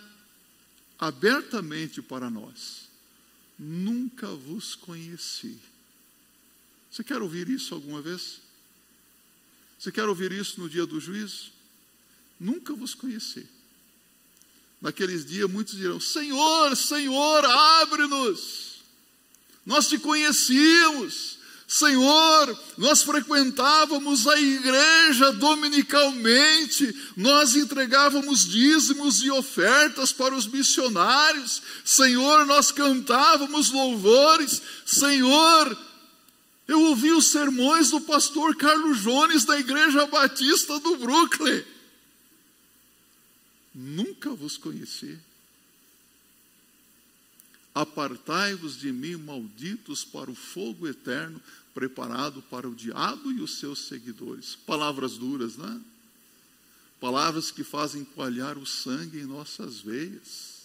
abertamente 0.97 2.01
para 2.01 2.29
nós: 2.29 2.89
Nunca 3.57 4.27
vos 4.27 4.75
conheci. 4.75 5.57
Você 6.91 7.03
quer 7.03 7.21
ouvir 7.21 7.49
isso 7.49 7.73
alguma 7.73 8.01
vez? 8.01 8.41
Você 9.77 9.91
quer 9.91 10.05
ouvir 10.05 10.31
isso 10.31 10.59
no 10.59 10.69
dia 10.69 10.85
do 10.85 10.99
juízo? 10.99 11.58
Nunca 12.39 12.73
vos 12.73 12.93
conheci. 12.93 13.45
Naqueles 14.81 15.25
dias 15.25 15.49
muitos 15.49 15.75
dirão: 15.75 15.99
Senhor, 15.99 16.75
Senhor, 16.75 17.45
abre-nos. 17.45 18.79
Nós 19.65 19.87
te 19.87 19.99
conhecíamos 19.99 21.39
Senhor, 21.69 22.59
nós 22.79 23.03
frequentávamos 23.03 24.25
a 24.27 24.39
igreja 24.39 25.31
dominicalmente, 25.33 26.95
nós 27.15 27.55
entregávamos 27.55 28.43
dízimos 28.43 29.21
e 29.21 29.29
ofertas 29.29 30.11
para 30.11 30.33
os 30.33 30.47
missionários, 30.47 31.61
Senhor, 31.85 32.47
nós 32.47 32.71
cantávamos 32.71 33.69
louvores, 33.69 34.59
Senhor, 34.83 35.77
eu 36.67 36.81
ouvi 36.85 37.11
os 37.11 37.29
sermões 37.31 37.91
do 37.91 38.01
pastor 38.01 38.55
Carlos 38.55 39.03
Jones 39.03 39.45
da 39.45 39.59
Igreja 39.59 40.07
Batista 40.07 40.79
do 40.79 40.97
Brooklyn. 40.97 41.63
Nunca 43.81 44.31
vos 44.31 44.57
conheci. 44.57 45.17
Apartai-vos 47.73 48.77
de 48.77 48.91
mim, 48.91 49.15
malditos, 49.15 50.03
para 50.03 50.29
o 50.29 50.35
fogo 50.35 50.85
eterno, 50.85 51.41
preparado 51.73 52.41
para 52.41 52.67
o 52.67 52.75
diabo 52.75 53.31
e 53.31 53.39
os 53.39 53.57
seus 53.57 53.87
seguidores. 53.87 54.57
Palavras 54.67 55.17
duras, 55.17 55.55
né? 55.55 55.81
Palavras 56.99 57.51
que 57.51 57.63
fazem 57.63 58.03
coalhar 58.03 58.57
o 58.57 58.65
sangue 58.65 59.19
em 59.19 59.25
nossas 59.25 59.79
veias. 59.79 60.59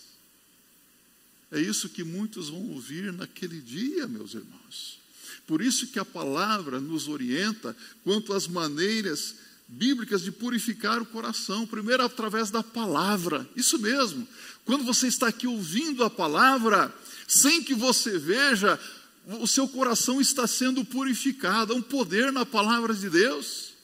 É 1.52 1.60
isso 1.60 1.88
que 1.90 2.02
muitos 2.02 2.48
vão 2.48 2.68
ouvir 2.72 3.12
naquele 3.12 3.60
dia, 3.60 4.08
meus 4.08 4.34
irmãos. 4.34 4.98
Por 5.46 5.62
isso 5.62 5.86
que 5.86 6.00
a 6.00 6.04
palavra 6.04 6.80
nos 6.80 7.06
orienta 7.06 7.76
quanto 8.02 8.32
às 8.32 8.48
maneiras 8.48 9.36
bíblicas 9.74 10.22
de 10.22 10.30
purificar 10.30 11.00
o 11.02 11.06
coração. 11.06 11.66
Primeiro, 11.66 12.04
através 12.04 12.50
da 12.50 12.62
palavra. 12.62 13.48
Isso 13.56 13.78
mesmo. 13.78 14.26
Quando 14.64 14.84
você 14.84 15.08
está 15.08 15.28
aqui 15.28 15.46
ouvindo 15.46 16.04
a 16.04 16.10
palavra, 16.10 16.94
sem 17.26 17.62
que 17.62 17.74
você 17.74 18.18
veja, 18.18 18.78
o 19.40 19.46
seu 19.46 19.68
coração 19.68 20.20
está 20.20 20.46
sendo 20.46 20.84
purificado. 20.84 21.72
Há 21.72 21.76
um 21.76 21.82
poder 21.82 22.32
na 22.32 22.46
palavra 22.46 22.94
de 22.94 23.10
Deus. 23.10 23.74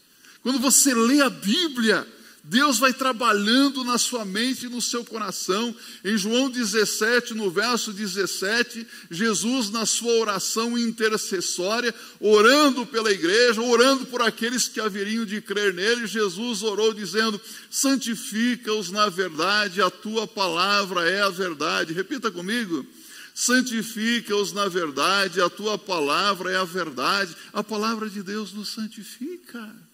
Quando 0.43 0.59
você 0.59 0.95
lê 0.95 1.21
a 1.21 1.29
Bíblia, 1.29 2.07
Deus 2.43 2.79
vai 2.79 2.93
trabalhando 2.93 3.85
na 3.85 3.99
sua 3.99 4.25
mente 4.25 4.67
e 4.67 4.69
no 4.69 4.81
seu 4.81 5.05
coração. 5.05 5.75
Em 6.03 6.17
João 6.17 6.49
17, 6.49 7.35
no 7.35 7.51
verso 7.51 7.93
17, 7.93 8.87
Jesus, 9.11 9.71
na 9.71 9.85
sua 9.85 10.13
oração 10.15 10.77
intercessória, 10.79 11.95
orando 12.19 12.87
pela 12.87 13.13
igreja, 13.13 13.61
orando 13.61 14.07
por 14.07 14.23
aqueles 14.23 14.69
que 14.69 14.81
haveriam 14.81 15.27
de 15.27 15.41
crer 15.41 15.75
nele, 15.75 16.07
Jesus 16.07 16.63
orou 16.63 16.95
dizendo: 16.95 17.39
Santifica-os 17.71 18.91
na 18.91 19.09
verdade, 19.09 19.83
a 19.83 19.91
tua 19.91 20.27
palavra 20.27 21.09
é 21.09 21.21
a 21.21 21.31
verdade. 21.31 21.93
Repita 21.93 22.31
comigo. 22.31 22.87
Santifica-os 23.35 24.53
na 24.53 24.67
verdade, 24.67 25.41
a 25.41 25.49
tua 25.49 25.79
palavra 25.79 26.51
é 26.51 26.57
a 26.57 26.65
verdade. 26.65 27.37
A 27.53 27.63
palavra 27.63 28.09
de 28.09 28.23
Deus 28.23 28.53
nos 28.53 28.71
santifica 28.71 29.90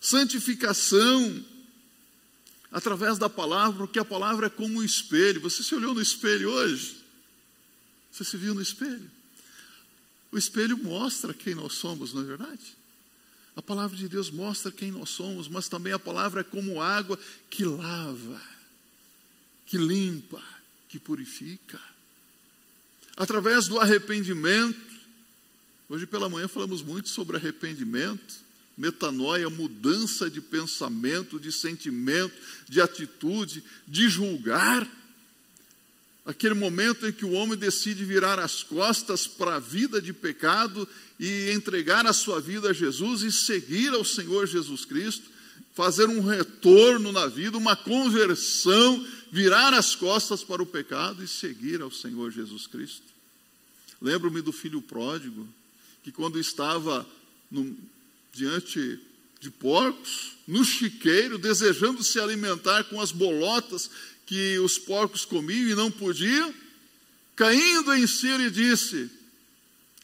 santificação 0.00 1.44
através 2.70 3.18
da 3.18 3.28
palavra, 3.28 3.78
porque 3.86 3.98
a 3.98 4.04
palavra 4.04 4.46
é 4.46 4.50
como 4.50 4.78
um 4.78 4.84
espelho. 4.84 5.40
Você 5.40 5.62
se 5.62 5.74
olhou 5.74 5.94
no 5.94 6.02
espelho 6.02 6.50
hoje? 6.50 6.96
Você 8.12 8.24
se 8.24 8.36
viu 8.36 8.54
no 8.54 8.62
espelho? 8.62 9.10
O 10.30 10.38
espelho 10.38 10.76
mostra 10.76 11.32
quem 11.32 11.54
nós 11.54 11.74
somos, 11.74 12.12
não 12.12 12.22
é 12.22 12.24
verdade? 12.24 12.76
A 13.56 13.62
palavra 13.62 13.96
de 13.96 14.08
Deus 14.08 14.30
mostra 14.30 14.70
quem 14.70 14.92
nós 14.92 15.10
somos, 15.10 15.48
mas 15.48 15.68
também 15.68 15.92
a 15.92 15.98
palavra 15.98 16.42
é 16.42 16.44
como 16.44 16.80
água 16.80 17.18
que 17.50 17.64
lava, 17.64 18.40
que 19.66 19.78
limpa, 19.78 20.42
que 20.88 20.98
purifica. 20.98 21.80
Através 23.16 23.66
do 23.66 23.80
arrependimento, 23.80 24.78
hoje 25.88 26.06
pela 26.06 26.28
manhã 26.28 26.46
falamos 26.46 26.82
muito 26.82 27.08
sobre 27.08 27.36
arrependimento 27.36 28.47
metanoia, 28.78 29.50
mudança 29.50 30.30
de 30.30 30.40
pensamento, 30.40 31.40
de 31.40 31.50
sentimento, 31.50 32.34
de 32.68 32.80
atitude, 32.80 33.64
de 33.86 34.08
julgar. 34.08 34.88
Aquele 36.24 36.54
momento 36.54 37.06
em 37.06 37.12
que 37.12 37.24
o 37.24 37.32
homem 37.32 37.58
decide 37.58 38.04
virar 38.04 38.38
as 38.38 38.62
costas 38.62 39.26
para 39.26 39.56
a 39.56 39.58
vida 39.58 40.00
de 40.00 40.12
pecado 40.12 40.88
e 41.18 41.50
entregar 41.50 42.06
a 42.06 42.12
sua 42.12 42.40
vida 42.40 42.70
a 42.70 42.72
Jesus 42.72 43.22
e 43.22 43.32
seguir 43.32 43.88
ao 43.88 44.04
Senhor 44.04 44.46
Jesus 44.46 44.84
Cristo, 44.84 45.24
fazer 45.74 46.08
um 46.08 46.20
retorno 46.20 47.10
na 47.10 47.26
vida, 47.26 47.58
uma 47.58 47.74
conversão, 47.74 49.04
virar 49.32 49.74
as 49.74 49.96
costas 49.96 50.44
para 50.44 50.62
o 50.62 50.66
pecado 50.66 51.24
e 51.24 51.28
seguir 51.28 51.82
ao 51.82 51.90
Senhor 51.90 52.30
Jesus 52.30 52.66
Cristo. 52.66 53.06
Lembro-me 54.00 54.40
do 54.40 54.52
filho 54.52 54.80
pródigo, 54.80 55.48
que 56.04 56.12
quando 56.12 56.38
estava 56.38 57.06
no, 57.50 57.76
diante 58.38 59.00
de 59.40 59.50
porcos, 59.50 60.36
no 60.46 60.64
chiqueiro, 60.64 61.38
desejando 61.38 62.02
se 62.02 62.18
alimentar 62.18 62.84
com 62.84 63.00
as 63.00 63.12
bolotas 63.12 63.90
que 64.26 64.58
os 64.58 64.78
porcos 64.78 65.24
comiam 65.24 65.68
e 65.68 65.74
não 65.74 65.90
podiam, 65.90 66.54
caindo 67.36 67.92
em 67.94 68.06
si, 68.06 68.28
ele 68.28 68.50
disse: 68.50 69.10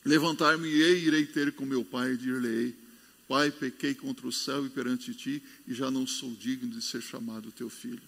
Levantar-me-ei 0.05 0.99
e 0.99 1.07
irei 1.07 1.27
ter 1.27 1.53
com 1.53 1.65
meu 1.65 1.85
pai 1.85 2.13
e 2.13 2.17
dir-lhe-ei: 2.17 2.75
Pai, 3.29 3.51
pequei 3.51 3.95
contra 3.95 4.27
o 4.27 4.33
céu 4.33 4.67
e 4.67 4.71
perante 4.71 5.15
ti, 5.15 5.43
e 5.67 5.75
já 5.75 5.91
não 5.91 6.07
sou 6.07 6.31
digno 6.35 6.71
de 6.71 6.83
ser 6.83 7.03
chamado 7.03 7.53
teu 7.53 7.71
filho. 7.71 8.03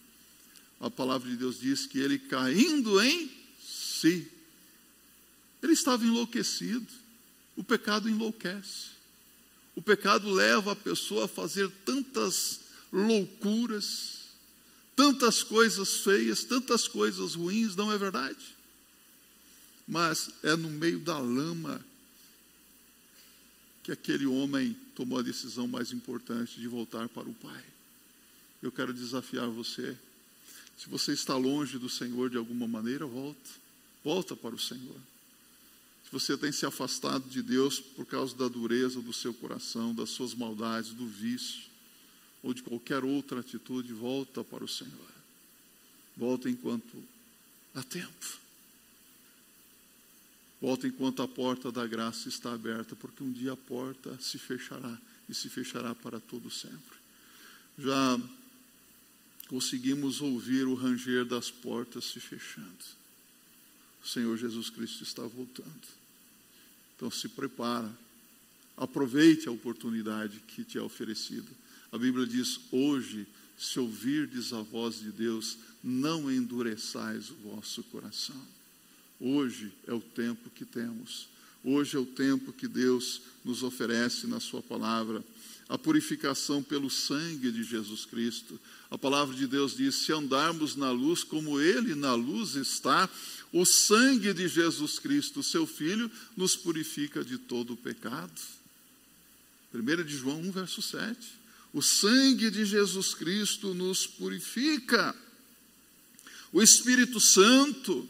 A 0.79 0.91
palavra 0.91 1.31
de 1.31 1.37
Deus 1.37 1.59
diz 1.59 1.87
que 1.87 1.99
ele 1.99 2.19
caindo 2.19 3.01
em 3.01 3.31
si, 3.65 4.29
ele 5.63 5.73
estava 5.73 6.05
enlouquecido. 6.05 6.87
O 7.57 7.65
pecado 7.65 8.07
enlouquece. 8.11 8.96
O 9.77 9.83
pecado 9.83 10.31
leva 10.31 10.73
a 10.73 10.77
pessoa 10.77 11.27
a 11.27 11.29
fazer 11.29 11.71
tantas 11.85 12.61
loucuras, 12.91 14.21
tantas 14.97 15.43
coisas 15.43 15.99
feias, 15.99 16.45
tantas 16.45 16.89
coisas 16.89 17.35
ruins, 17.35 17.77
não 17.77 17.93
é 17.93 17.99
verdade? 17.99 18.57
Mas 19.87 20.31
é 20.43 20.57
no 20.57 20.71
meio 20.71 20.99
da 20.99 21.19
lama 21.19 21.85
que 23.83 23.93
aquele 23.93 24.27
homem 24.27 24.75
tomou 24.95 25.19
a 25.19 25.23
decisão 25.23 25.69
mais 25.69 25.93
importante 25.93 26.59
de 26.59 26.67
voltar 26.67 27.07
para 27.11 27.29
o 27.29 27.35
Pai. 27.35 27.65
Eu 28.63 28.73
quero 28.73 28.95
desafiar 28.95 29.47
você. 29.49 29.97
Se 30.79 30.89
você 30.89 31.13
está 31.13 31.37
longe 31.37 31.79
do 31.79 31.89
Senhor 31.89 32.31
de 32.31 32.39
alguma 32.39 32.67
maneira, 32.67 33.05
volta. 33.05 33.51
Volta 34.03 34.35
para 34.35 34.55
o 34.55 34.59
Senhor 34.59 34.97
se 36.07 36.13
você 36.13 36.37
tem 36.37 36.53
se 36.53 36.65
afastado 36.65 37.29
de 37.29 37.43
Deus 37.43 37.81
por 37.81 38.07
causa 38.07 38.35
da 38.37 38.47
dureza 38.47 39.01
do 39.01 39.13
seu 39.13 39.35
coração, 39.35 39.93
das 39.93 40.11
suas 40.11 40.35
maldades, 40.35 40.93
do 40.93 41.07
vício, 41.07 41.65
ou 42.45 42.55
de 42.55 42.63
qualquer 42.63 43.05
outra 43.05 43.41
atitude, 43.41 43.93
volta 43.93 44.45
para 44.45 44.63
o 44.63 44.69
Senhor. 44.69 45.11
Volta 46.17 46.49
enquanto 46.49 47.03
há 47.75 47.83
tempo. 47.83 48.39
Volta 50.61 50.87
enquanto 50.87 51.23
a 51.23 51.29
porta 51.29 51.73
da 51.73 51.85
graça 51.85 52.29
está 52.29 52.53
aberta, 52.53 52.95
porque 52.95 53.25
um 53.25 53.33
dia 53.33 53.53
a 53.53 53.57
porta 53.57 54.17
se 54.21 54.39
fechará 54.39 54.97
e 55.29 55.35
se 55.35 55.49
fechará 55.49 55.93
para 55.93 56.21
todo 56.21 56.49
sempre. 56.49 56.97
Já 57.77 58.21
conseguimos 59.49 60.21
ouvir 60.21 60.69
o 60.69 60.75
ranger 60.75 61.25
das 61.25 61.51
portas 61.51 62.05
se 62.05 62.21
fechando. 62.21 62.97
O 64.07 64.09
Senhor 64.09 64.39
Jesus 64.39 64.71
Cristo 64.71 65.03
está 65.03 65.23
voltando. 65.23 65.69
Então 66.95 67.11
se 67.11 67.29
prepara. 67.29 67.91
Aproveite 68.77 69.49
a 69.49 69.53
oportunidade 69.53 70.39
que 70.47 70.63
te 70.63 70.79
é 70.79 70.81
oferecida. 70.81 71.51
A 71.91 71.99
Bíblia 71.99 72.25
diz: 72.25 72.61
hoje, 72.71 73.27
se 73.59 73.81
ouvirdes 73.81 74.53
a 74.53 74.63
voz 74.63 75.01
de 75.01 75.11
Deus, 75.11 75.59
não 75.83 76.31
endureçais 76.31 77.31
o 77.31 77.35
vosso 77.35 77.83
coração. 77.83 78.41
Hoje 79.19 79.73
é 79.89 79.93
o 79.93 80.01
tempo 80.01 80.51
que 80.51 80.65
temos. 80.65 81.27
Hoje 81.65 81.97
é 81.97 82.01
o 82.01 82.07
tempo 82.07 82.53
que 82.53 82.69
Deus 82.69 83.23
nos 83.45 83.65
oferece 83.65 84.29
na 84.29 84.39
Sua 84.39 84.63
palavra. 84.63 85.25
A 85.69 85.77
purificação 85.77 86.63
pelo 86.63 86.89
sangue 86.89 87.51
de 87.51 87.65
Jesus 87.65 88.05
Cristo. 88.05 88.59
A 88.91 88.97
palavra 88.97 89.35
de 89.35 89.47
Deus 89.47 89.77
diz: 89.77 89.97
se 89.97 90.13
andarmos 90.13 90.77
na 90.77 90.91
luz 90.91 91.25
como 91.25 91.61
Ele 91.61 91.95
na 91.95 92.15
luz 92.15 92.55
está, 92.55 93.09
o 93.53 93.65
sangue 93.65 94.33
de 94.33 94.47
Jesus 94.47 94.99
Cristo, 94.99 95.43
seu 95.43 95.67
Filho, 95.67 96.11
nos 96.37 96.55
purifica 96.55 97.25
de 97.25 97.39
todo 97.39 97.73
o 97.73 97.77
pecado. 97.77 98.33
1 99.75 100.05
de 100.05 100.17
João 100.17 100.41
1, 100.41 100.51
verso 100.53 100.81
7. 100.81 101.19
O 101.73 101.83
sangue 101.83 102.51
de 102.51 102.65
Jesus 102.65 103.15
Cristo 103.15 103.75
nos 103.75 104.07
purifica. 104.07 105.15
O 106.53 106.63
Espírito 106.63 107.21
Santo, 107.21 108.09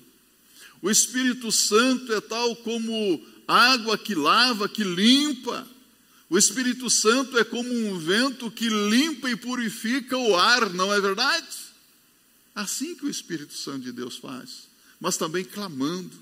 o 0.81 0.91
Espírito 0.91 1.51
Santo 1.51 2.13
é 2.13 2.21
tal 2.21 2.55
como 2.57 3.25
água 3.49 3.99
que 3.99 4.15
lava, 4.15 4.69
que 4.69 4.85
limpa. 4.85 5.67
O 6.29 6.37
Espírito 6.37 6.91
Santo 6.91 7.39
é 7.39 7.45
como 7.45 7.73
um 7.73 7.99
vento 7.99 8.51
que 8.51 8.69
limpa 8.69 9.31
e 9.31 9.37
purifica 9.37 10.17
o 10.17 10.37
ar, 10.37 10.71
não 10.71 10.93
é 10.93 11.01
verdade? 11.01 11.47
Assim 12.55 12.95
que 12.95 13.07
o 13.07 13.11
Espírito 13.11 13.55
Santo 13.55 13.81
de 13.81 13.93
Deus 13.93 14.17
faz 14.17 14.67
mas 15.01 15.17
também 15.17 15.45
clamando. 15.45 16.13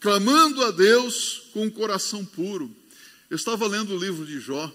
Clamando 0.00 0.62
a 0.64 0.70
Deus 0.70 1.44
com 1.52 1.64
um 1.64 1.70
coração 1.70 2.24
puro. 2.24 2.70
Eu 3.30 3.36
estava 3.36 3.66
lendo 3.66 3.94
o 3.94 3.98
livro 3.98 4.24
de 4.24 4.38
Jó, 4.38 4.72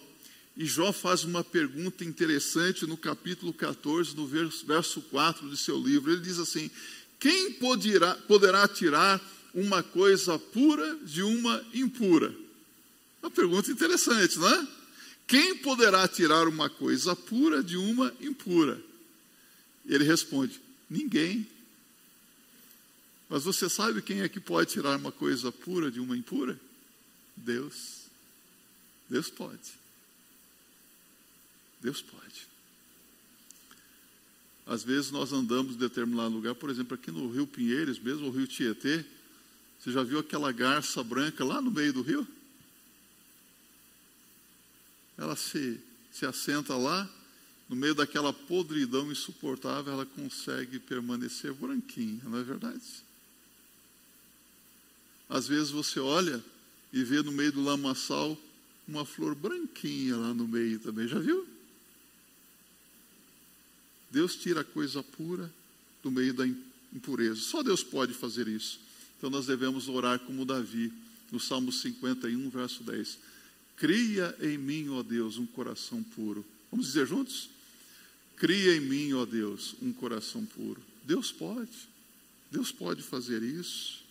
e 0.58 0.66
Jó 0.66 0.92
faz 0.92 1.24
uma 1.24 1.44
pergunta 1.44 2.04
interessante 2.04 2.86
no 2.86 2.98
capítulo 2.98 3.54
14, 3.54 4.16
no 4.16 4.28
verso 4.28 5.02
4 5.04 5.50
de 5.50 5.56
seu 5.56 5.78
livro. 5.78 6.12
Ele 6.12 6.22
diz 6.22 6.40
assim: 6.40 6.70
Quem 7.20 7.54
poderá, 7.54 8.16
poderá 8.16 8.68
tirar 8.68 9.22
uma 9.54 9.82
coisa 9.82 10.38
pura 10.38 10.98
de 11.04 11.24
uma 11.24 11.64
impura? 11.74 12.36
Uma 13.22 13.32
pergunta 13.32 13.72
interessante, 13.72 14.40
não 14.40 14.48
é? 14.48 14.68
Quem 15.28 15.58
poderá 15.58 16.08
tirar 16.08 16.48
uma 16.48 16.70
coisa 16.70 17.16
pura 17.16 17.64
de 17.64 17.78
uma 17.78 18.14
impura? 18.20 18.82
Ele 19.86 20.04
responde: 20.04 20.60
Ninguém. 20.90 21.48
Mas 23.30 23.44
você 23.44 23.70
sabe 23.70 24.02
quem 24.02 24.22
é 24.22 24.28
que 24.28 24.42
pode 24.42 24.72
tirar 24.72 24.98
uma 24.98 25.12
coisa 25.12 25.52
pura 25.52 25.90
de 25.90 26.02
uma 26.02 26.18
impura? 26.18 26.60
Deus. 27.38 28.02
Deus 29.10 29.30
pode. 29.30 29.72
Deus 31.82 32.02
pode. 32.02 32.48
Às 34.66 34.84
vezes 34.84 35.12
nós 35.12 35.32
andamos 35.32 35.76
em 35.76 35.78
determinado 35.78 36.34
lugar, 36.34 36.56
por 36.56 36.70
exemplo, 36.70 36.96
aqui 36.96 37.10
no 37.10 37.32
Rio 37.32 37.48
Pinheiros, 37.48 38.00
mesmo 38.00 38.28
o 38.28 38.32
Rio 38.32 38.48
Tietê. 38.48 39.06
Você 39.80 39.92
já 39.92 40.04
viu 40.04 40.20
aquela 40.20 40.52
garça 40.52 41.04
branca 41.04 41.44
lá 41.44 41.62
no 41.62 41.72
meio 41.72 41.94
do 41.94 42.02
rio? 42.02 42.28
Ela 45.18 45.36
se, 45.36 45.80
se 46.12 46.26
assenta 46.26 46.76
lá, 46.76 47.10
no 47.70 47.76
meio 47.76 47.96
daquela 47.96 48.34
podridão 48.34 49.12
insuportável, 49.12 49.94
ela 49.94 50.06
consegue 50.06 50.78
permanecer 50.80 51.54
branquinha, 51.54 52.22
não 52.24 52.38
é 52.38 52.44
verdade? 52.44 52.82
Às 55.30 55.48
vezes 55.48 55.70
você 55.70 56.00
olha 56.00 56.44
e 56.92 57.04
vê 57.04 57.22
no 57.22 57.32
meio 57.32 57.54
do 57.54 57.64
lamaçal 57.64 58.38
uma 58.86 59.06
flor 59.06 59.34
branquinha 59.34 60.18
lá 60.18 60.34
no 60.34 60.48
meio 60.48 60.80
também, 60.80 61.08
já 61.08 61.18
viu? 61.18 61.48
Deus 64.12 64.36
tira 64.36 64.60
a 64.60 64.66
coisa 64.66 65.02
pura 65.02 65.50
do 66.04 66.12
meio 66.12 66.34
da 66.34 66.46
impureza. 66.94 67.40
Só 67.40 67.64
Deus 67.64 67.82
pode 67.82 68.14
fazer 68.14 68.48
isso. 68.50 68.80
Então 69.18 69.30
nós 69.30 69.46
devemos 69.46 69.88
orar 69.88 70.20
como 70.20 70.44
Davi, 70.44 70.92
no 71.32 71.40
Salmo 71.40 71.72
51, 71.72 72.50
verso 72.50 72.84
10. 72.84 73.18
Cria 73.78 74.36
em 74.42 74.58
mim, 74.58 74.90
ó 74.90 75.02
Deus, 75.02 75.38
um 75.38 75.46
coração 75.46 76.04
puro. 76.04 76.46
Vamos 76.70 76.88
dizer 76.88 77.08
juntos? 77.08 77.50
Cria 78.38 78.76
em 78.76 78.80
mim, 78.80 79.14
ó 79.14 79.26
Deus, 79.26 79.76
um 79.82 79.92
coração 79.92 80.46
puro. 80.46 80.82
Deus 81.04 81.32
pode. 81.32 81.90
Deus 82.52 82.72
pode 82.72 83.02
fazer 83.02 83.42
isso. 83.42 84.02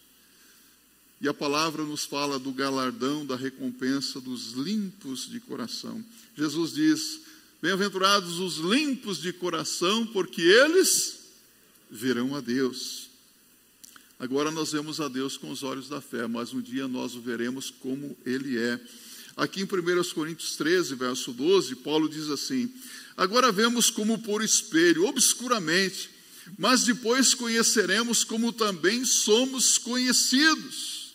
E 1.21 1.29
a 1.29 1.35
palavra 1.35 1.85
nos 1.85 2.05
fala 2.05 2.39
do 2.39 2.51
galardão, 2.51 3.27
da 3.27 3.37
recompensa 3.37 4.21
dos 4.21 4.53
limpos 4.53 5.29
de 5.29 5.39
coração. 5.39 6.03
Jesus 6.35 6.73
diz: 6.73 7.21
Bem-aventurados 7.61 8.39
os 8.39 8.57
limpos 8.57 9.21
de 9.21 9.33
coração, 9.33 10.07
porque 10.07 10.41
eles 10.41 11.19
verão 11.91 12.35
a 12.35 12.41
Deus. 12.41 13.11
Agora 14.19 14.51
nós 14.51 14.73
vemos 14.73 15.01
a 15.01 15.09
Deus 15.09 15.37
com 15.37 15.51
os 15.51 15.63
olhos 15.63 15.89
da 15.89 16.01
fé, 16.01 16.27
mas 16.27 16.55
um 16.55 16.61
dia 16.61 16.87
nós 16.87 17.15
o 17.15 17.21
veremos 17.21 17.71
como 17.71 18.17
Ele 18.25 18.59
é. 18.59 18.81
Aqui 19.37 19.61
em 19.61 19.65
1 19.65 19.69
Coríntios 20.15 20.57
13, 20.57 20.95
verso 20.95 21.33
12, 21.33 21.77
Paulo 21.77 22.09
diz 22.09 22.29
assim: 22.29 22.73
Agora 23.17 23.53
vemos 23.53 23.91
como 23.91 24.19
por 24.19 24.43
espelho, 24.43 25.07
obscuramente, 25.07 26.11
mas 26.59 26.85
depois 26.85 27.35
conheceremos 27.35 28.25
como 28.25 28.53
também 28.53 29.05
somos 29.05 29.79
conhecidos. 29.79 31.15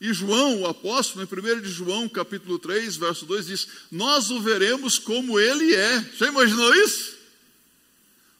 E 0.00 0.14
João, 0.14 0.62
o 0.62 0.66
apóstolo, 0.66 1.22
em 1.22 1.56
1 1.56 1.60
de 1.60 1.70
João, 1.70 2.08
capítulo 2.08 2.58
3, 2.58 2.96
verso 2.96 3.26
2, 3.26 3.46
diz: 3.46 3.68
Nós 3.90 4.30
o 4.30 4.40
veremos 4.40 4.98
como 4.98 5.38
ele 5.38 5.74
é. 5.74 6.04
Já 6.16 6.28
imaginou 6.28 6.74
isso? 6.74 7.18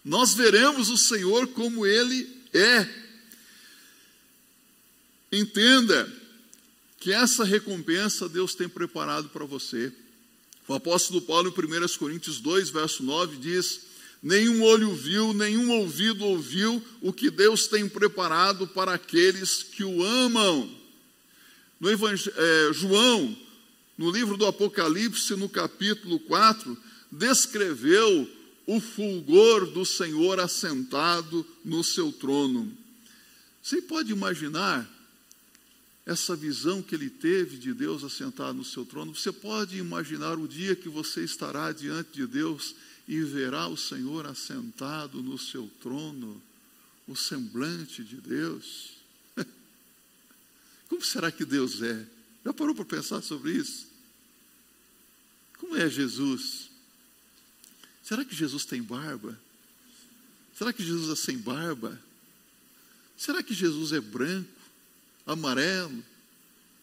Nós 0.05 0.33
veremos 0.33 0.89
o 0.89 0.97
Senhor 0.97 1.49
como 1.49 1.85
ele 1.85 2.27
é. 2.55 2.89
Entenda 5.31 6.20
que 7.01 7.13
essa 7.13 7.45
recompensa 7.45 8.29
Deus 8.29 8.55
tem 8.55 8.69
preparado 8.69 9.31
para 9.31 9.47
você. 9.47 9.91
O 10.69 10.75
apóstolo 10.75 11.23
Paulo, 11.23 11.49
em 11.49 11.85
1 11.85 11.99
Coríntios 11.99 12.39
2, 12.39 12.69
verso 12.69 13.03
9, 13.03 13.39
diz: 13.39 13.87
Nenhum 14.23 14.63
olho 14.63 14.95
viu, 14.95 15.33
nenhum 15.33 15.71
ouvido 15.71 16.25
ouviu 16.25 16.81
o 17.01 17.11
que 17.11 17.31
Deus 17.31 17.67
tem 17.67 17.89
preparado 17.89 18.69
para 18.69 18.93
aqueles 18.93 19.63
que 19.63 19.83
o 19.83 20.05
amam. 20.05 20.71
No 21.81 21.89
é, 21.91 22.73
João, 22.75 23.35
no 23.97 24.11
livro 24.11 24.37
do 24.37 24.45
Apocalipse, 24.45 25.35
no 25.35 25.49
capítulo 25.49 26.21
4, 26.21 26.77
descreveu 27.11 28.29
o 28.67 28.79
fulgor 28.79 29.67
do 29.67 29.87
Senhor 29.87 30.39
assentado 30.39 31.47
no 31.65 31.83
seu 31.83 32.13
trono. 32.13 32.71
Você 33.63 33.81
pode 33.81 34.13
imaginar 34.13 34.89
essa 36.07 36.35
visão 36.35 36.83
que 36.83 36.95
ele 36.95 37.11
teve 37.11 37.59
de 37.59 37.73
Deus 37.73 38.03
assentado 38.03 38.55
no 38.55 38.65
seu 38.65 38.85
trono? 38.85 39.15
Você 39.15 39.31
pode 39.31 39.77
imaginar 39.77 40.39
o 40.39 40.49
dia 40.49 40.75
que 40.75 40.89
você 40.89 41.23
estará 41.23 41.73
diante 41.73 42.13
de 42.13 42.27
Deus 42.27 42.75
e 43.07 43.21
verá 43.23 43.69
o 43.69 43.77
Senhor 43.77 44.27
assentado 44.27 45.23
no 45.23 45.39
seu 45.39 45.71
trono, 45.83 46.41
o 47.07 47.15
semblante 47.15 48.03
de 48.03 48.17
Deus? 48.17 48.93
Como 50.89 51.03
será 51.03 51.31
que 51.31 51.45
Deus 51.45 51.83
é? 51.83 52.07
Já 52.45 52.53
parou 52.53 52.75
para 52.75 52.85
pensar 52.85 53.23
sobre 53.23 53.53
isso? 53.53 53.87
Como 55.59 55.77
é 55.77 55.89
Jesus? 55.89 56.71
Será 58.03 58.25
que 58.25 58.35
Jesus 58.35 58.65
tem 58.65 58.83
barba? 58.83 59.39
Será 60.57 60.73
que 60.73 60.83
Jesus 60.83 61.11
é 61.11 61.23
sem 61.23 61.39
barba? 61.39 62.01
Será 63.17 63.43
que 63.43 63.53
Jesus 63.53 63.93
é 63.93 64.01
branco, 64.01 64.49
amarelo, 65.33 66.05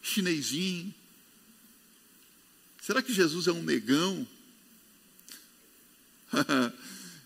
chinesinho? 0.02 0.94
Será 2.82 3.02
que 3.02 3.12
Jesus 3.12 3.46
é 3.46 3.52
um 3.52 3.62
negão? 3.62 4.26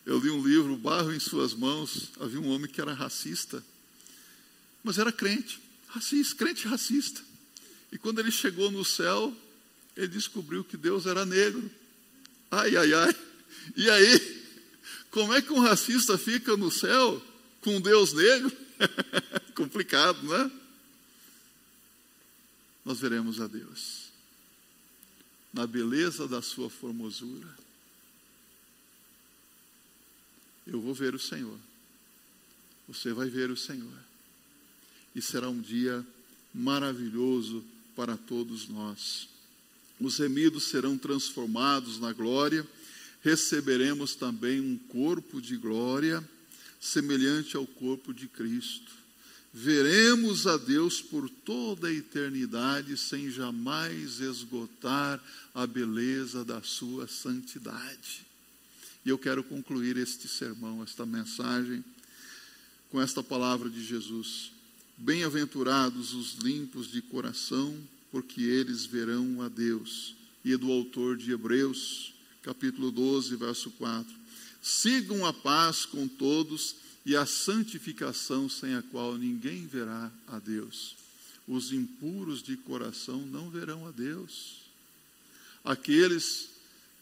Eu 0.05 0.19
li 0.19 0.31
um 0.31 0.45
livro, 0.45 0.77
Barro 0.77 1.13
em 1.13 1.21
Suas 1.21 1.55
Mãos. 1.55 2.11
Havia 2.19 2.41
um 2.41 2.49
homem 2.49 2.69
que 2.69 2.81
era 2.81 2.93
racista, 2.93 3.63
mas 4.83 4.99
era 4.99 5.13
crente 5.13 5.61
racista, 5.93 6.35
crente 6.37 6.67
racista. 6.67 7.21
E 7.91 7.99
quando 7.99 8.19
ele 8.19 8.31
chegou 8.31 8.71
no 8.71 8.85
céu, 8.85 9.35
ele 9.97 10.09
descobriu 10.09 10.65
que 10.65 10.77
Deus 10.77 11.07
era 11.07 11.27
negro. 11.27 11.71
Ai, 12.51 12.75
ai, 12.77 12.95
ai. 12.95 13.17
E 13.77 13.91
aí, 13.91 14.43
como 15.11 15.35
é 15.35 15.43
que 15.43 15.53
um 15.53 15.61
racista 15.61 16.17
fica 16.17 16.57
no 16.57 16.71
céu 16.71 17.23
com 17.61 17.81
Deus 17.81 18.13
negro? 18.15 18.51
Complicado, 19.55 20.23
né? 20.27 20.51
Nós 22.85 23.01
veremos 23.01 23.41
a 23.41 23.47
Deus 23.47 24.13
na 25.53 25.67
beleza 25.67 26.27
da 26.27 26.41
sua 26.41 26.71
formosura. 26.71 27.49
Eu 30.67 30.81
vou 30.81 30.95
ver 30.95 31.15
o 31.15 31.19
Senhor. 31.19 31.59
Você 32.89 33.13
vai 33.13 33.29
ver 33.29 33.51
o 33.51 33.57
Senhor 33.57 33.99
e 35.15 35.21
será 35.21 35.49
um 35.49 35.61
dia 35.61 36.05
maravilhoso 36.55 37.65
para 37.95 38.17
todos 38.17 38.69
nós. 38.69 39.29
Os 40.01 40.19
remidos 40.19 40.65
serão 40.65 40.97
transformados 40.97 41.99
na 42.01 42.13
glória, 42.13 42.67
receberemos 43.23 44.15
também 44.15 44.61
um 44.61 44.77
corpo 44.77 45.41
de 45.41 45.57
glória, 45.57 46.27
semelhante 46.81 47.57
ao 47.57 47.67
corpo 47.67 48.13
de 48.13 48.27
Cristo. 48.27 49.02
Veremos 49.55 50.47
a 50.47 50.57
Deus 50.57 51.03
por 51.03 51.29
toda 51.29 51.89
a 51.89 51.93
eternidade, 51.93 52.97
sem 52.97 53.31
jamais 53.31 54.19
esgotar 54.19 55.23
a 55.55 55.67
beleza 55.67 56.43
da 56.43 56.63
Sua 56.63 57.07
santidade. 57.07 58.25
E 59.05 59.11
eu 59.11 59.19
quero 59.19 59.45
concluir 59.45 59.99
este 59.99 60.27
sermão, 60.27 60.83
esta 60.83 61.05
mensagem, 61.05 61.85
com 62.91 63.01
esta 63.01 63.23
palavra 63.23 63.69
de 63.69 63.85
Jesus. 63.85 64.53
Bem-aventurados 64.97 66.15
os 66.15 66.35
limpos 66.37 66.91
de 66.91 67.03
coração, 67.03 67.77
porque 68.11 68.41
eles 68.41 68.87
verão 68.87 69.43
a 69.43 69.49
Deus. 69.49 70.15
E 70.43 70.57
do 70.57 70.73
autor 70.73 71.17
de 71.17 71.31
Hebreus, 71.31 72.15
capítulo 72.43 72.91
12, 72.91 73.37
verso 73.37 73.71
4. 73.73 74.11
Sigam 74.63 75.27
a 75.27 75.33
paz 75.33 75.85
com 75.85 76.09
todos 76.09 76.77
e 77.05 77.17
a 77.17 77.27
santificação 77.27 78.49
sem 78.49 78.75
a 78.75 78.83
qual 78.83 79.17
ninguém 79.17 79.67
verá 79.67 80.11
a 80.29 80.39
Deus. 80.39 80.97
Os 81.47 81.73
impuros 81.73 82.43
de 82.43 82.57
coração 82.57 83.27
não 83.27 83.51
verão 83.51 83.87
a 83.87 83.91
Deus. 83.91 84.63
Aqueles 85.65 86.51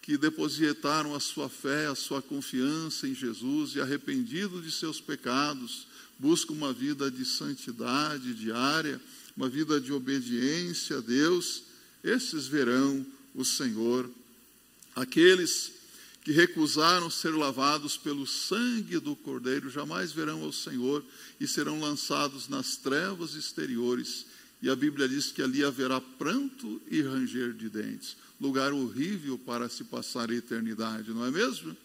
que 0.02 0.16
depositaram 0.16 1.14
a 1.14 1.20
sua 1.20 1.48
fé, 1.48 1.86
a 1.86 1.94
sua 1.94 2.22
confiança 2.22 3.06
em 3.06 3.14
Jesus 3.14 3.74
e 3.74 3.80
arrependidos 3.80 4.64
de 4.64 4.72
seus 4.72 5.00
pecados, 5.00 5.86
busca 6.18 6.52
uma 6.52 6.72
vida 6.72 7.10
de 7.10 7.24
santidade 7.24 8.34
diária, 8.34 9.00
uma 9.36 9.48
vida 9.48 9.80
de 9.80 9.92
obediência 9.92 10.98
a 10.98 11.00
Deus, 11.00 11.62
esses 12.02 12.46
verão 12.46 13.04
o 13.34 13.44
Senhor. 13.44 14.10
Aqueles 14.94 15.72
que 16.30 16.36
recusaram 16.36 17.10
ser 17.10 17.30
lavados 17.30 17.96
pelo 17.96 18.24
sangue 18.24 19.00
do 19.00 19.16
Cordeiro 19.16 19.68
jamais 19.68 20.12
verão 20.12 20.46
o 20.46 20.52
Senhor 20.52 21.04
e 21.40 21.48
serão 21.48 21.80
lançados 21.80 22.48
nas 22.48 22.76
trevas 22.76 23.34
exteriores. 23.34 24.26
E 24.62 24.70
a 24.70 24.76
Bíblia 24.76 25.08
diz 25.08 25.32
que 25.32 25.42
ali 25.42 25.64
haverá 25.64 26.00
pranto 26.00 26.80
e 26.88 27.02
ranger 27.02 27.52
de 27.52 27.68
dentes. 27.68 28.16
Lugar 28.40 28.72
horrível 28.72 29.38
para 29.38 29.68
se 29.68 29.82
passar 29.82 30.30
a 30.30 30.34
eternidade, 30.34 31.10
não 31.10 31.26
é 31.26 31.32
mesmo? 31.32 31.76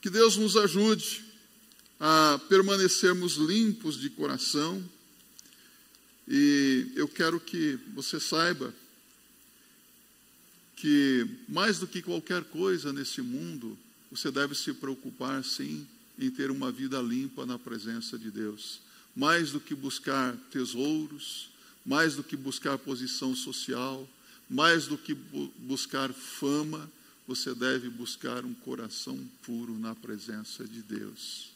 Que 0.00 0.10
Deus 0.10 0.36
nos 0.36 0.56
ajude 0.56 1.24
a 1.98 2.40
permanecermos 2.48 3.34
limpos 3.34 3.98
de 3.98 4.10
coração. 4.10 4.80
E 6.28 6.92
eu 6.94 7.08
quero 7.08 7.40
que 7.40 7.80
você 7.96 8.20
saiba 8.20 8.72
que, 10.76 11.26
mais 11.48 11.78
do 11.78 11.86
que 11.86 12.02
qualquer 12.02 12.44
coisa 12.44 12.92
nesse 12.92 13.22
mundo, 13.22 13.78
você 14.10 14.30
deve 14.30 14.54
se 14.54 14.72
preocupar, 14.72 15.44
sim, 15.44 15.86
em 16.18 16.30
ter 16.30 16.50
uma 16.50 16.70
vida 16.70 17.00
limpa 17.00 17.44
na 17.44 17.58
presença 17.58 18.18
de 18.18 18.30
Deus. 18.30 18.80
Mais 19.14 19.50
do 19.50 19.60
que 19.60 19.74
buscar 19.74 20.36
tesouros, 20.50 21.50
mais 21.84 22.14
do 22.14 22.22
que 22.22 22.36
buscar 22.36 22.78
posição 22.78 23.34
social, 23.34 24.08
mais 24.48 24.86
do 24.86 24.96
que 24.96 25.14
bu 25.14 25.50
buscar 25.58 26.12
fama, 26.12 26.90
você 27.26 27.54
deve 27.54 27.88
buscar 27.88 28.44
um 28.44 28.54
coração 28.54 29.18
puro 29.42 29.78
na 29.78 29.94
presença 29.94 30.64
de 30.64 30.82
Deus. 30.82 31.50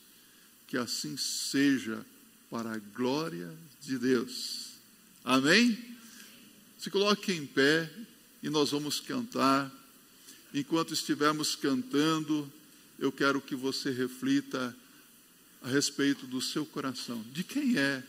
Que 0.66 0.76
assim 0.76 1.16
seja 1.16 2.04
para 2.50 2.72
a 2.72 2.78
glória 2.78 3.52
de 3.82 3.98
Deus. 3.98 4.70
Amém? 5.24 5.78
Se 6.78 6.90
coloque 6.90 7.32
em 7.32 7.46
pé 7.46 7.90
e 8.42 8.48
nós 8.48 8.70
vamos 8.70 9.00
cantar. 9.00 9.70
Enquanto 10.52 10.94
estivermos 10.94 11.54
cantando, 11.54 12.50
eu 12.98 13.12
quero 13.12 13.40
que 13.40 13.54
você 13.54 13.90
reflita 13.90 14.74
a 15.62 15.68
respeito 15.68 16.26
do 16.26 16.40
seu 16.40 16.64
coração. 16.64 17.22
De 17.32 17.44
quem 17.44 17.76
é 17.76 18.02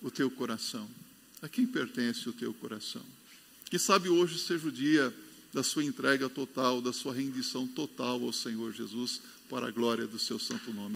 o 0.00 0.10
teu 0.10 0.30
coração? 0.30 0.88
A 1.40 1.48
quem 1.48 1.66
pertence 1.66 2.28
o 2.28 2.32
teu 2.32 2.52
coração? 2.54 3.02
Que 3.70 3.78
sabe 3.78 4.08
hoje 4.08 4.38
seja 4.38 4.68
o 4.68 4.72
dia 4.72 5.14
da 5.52 5.62
sua 5.62 5.84
entrega 5.84 6.28
total, 6.28 6.80
da 6.80 6.92
sua 6.92 7.12
rendição 7.12 7.66
total 7.66 8.22
ao 8.22 8.32
Senhor 8.32 8.72
Jesus, 8.72 9.20
para 9.48 9.68
a 9.68 9.70
glória 9.70 10.06
do 10.06 10.18
seu 10.18 10.38
santo 10.38 10.72
nome. 10.72 10.94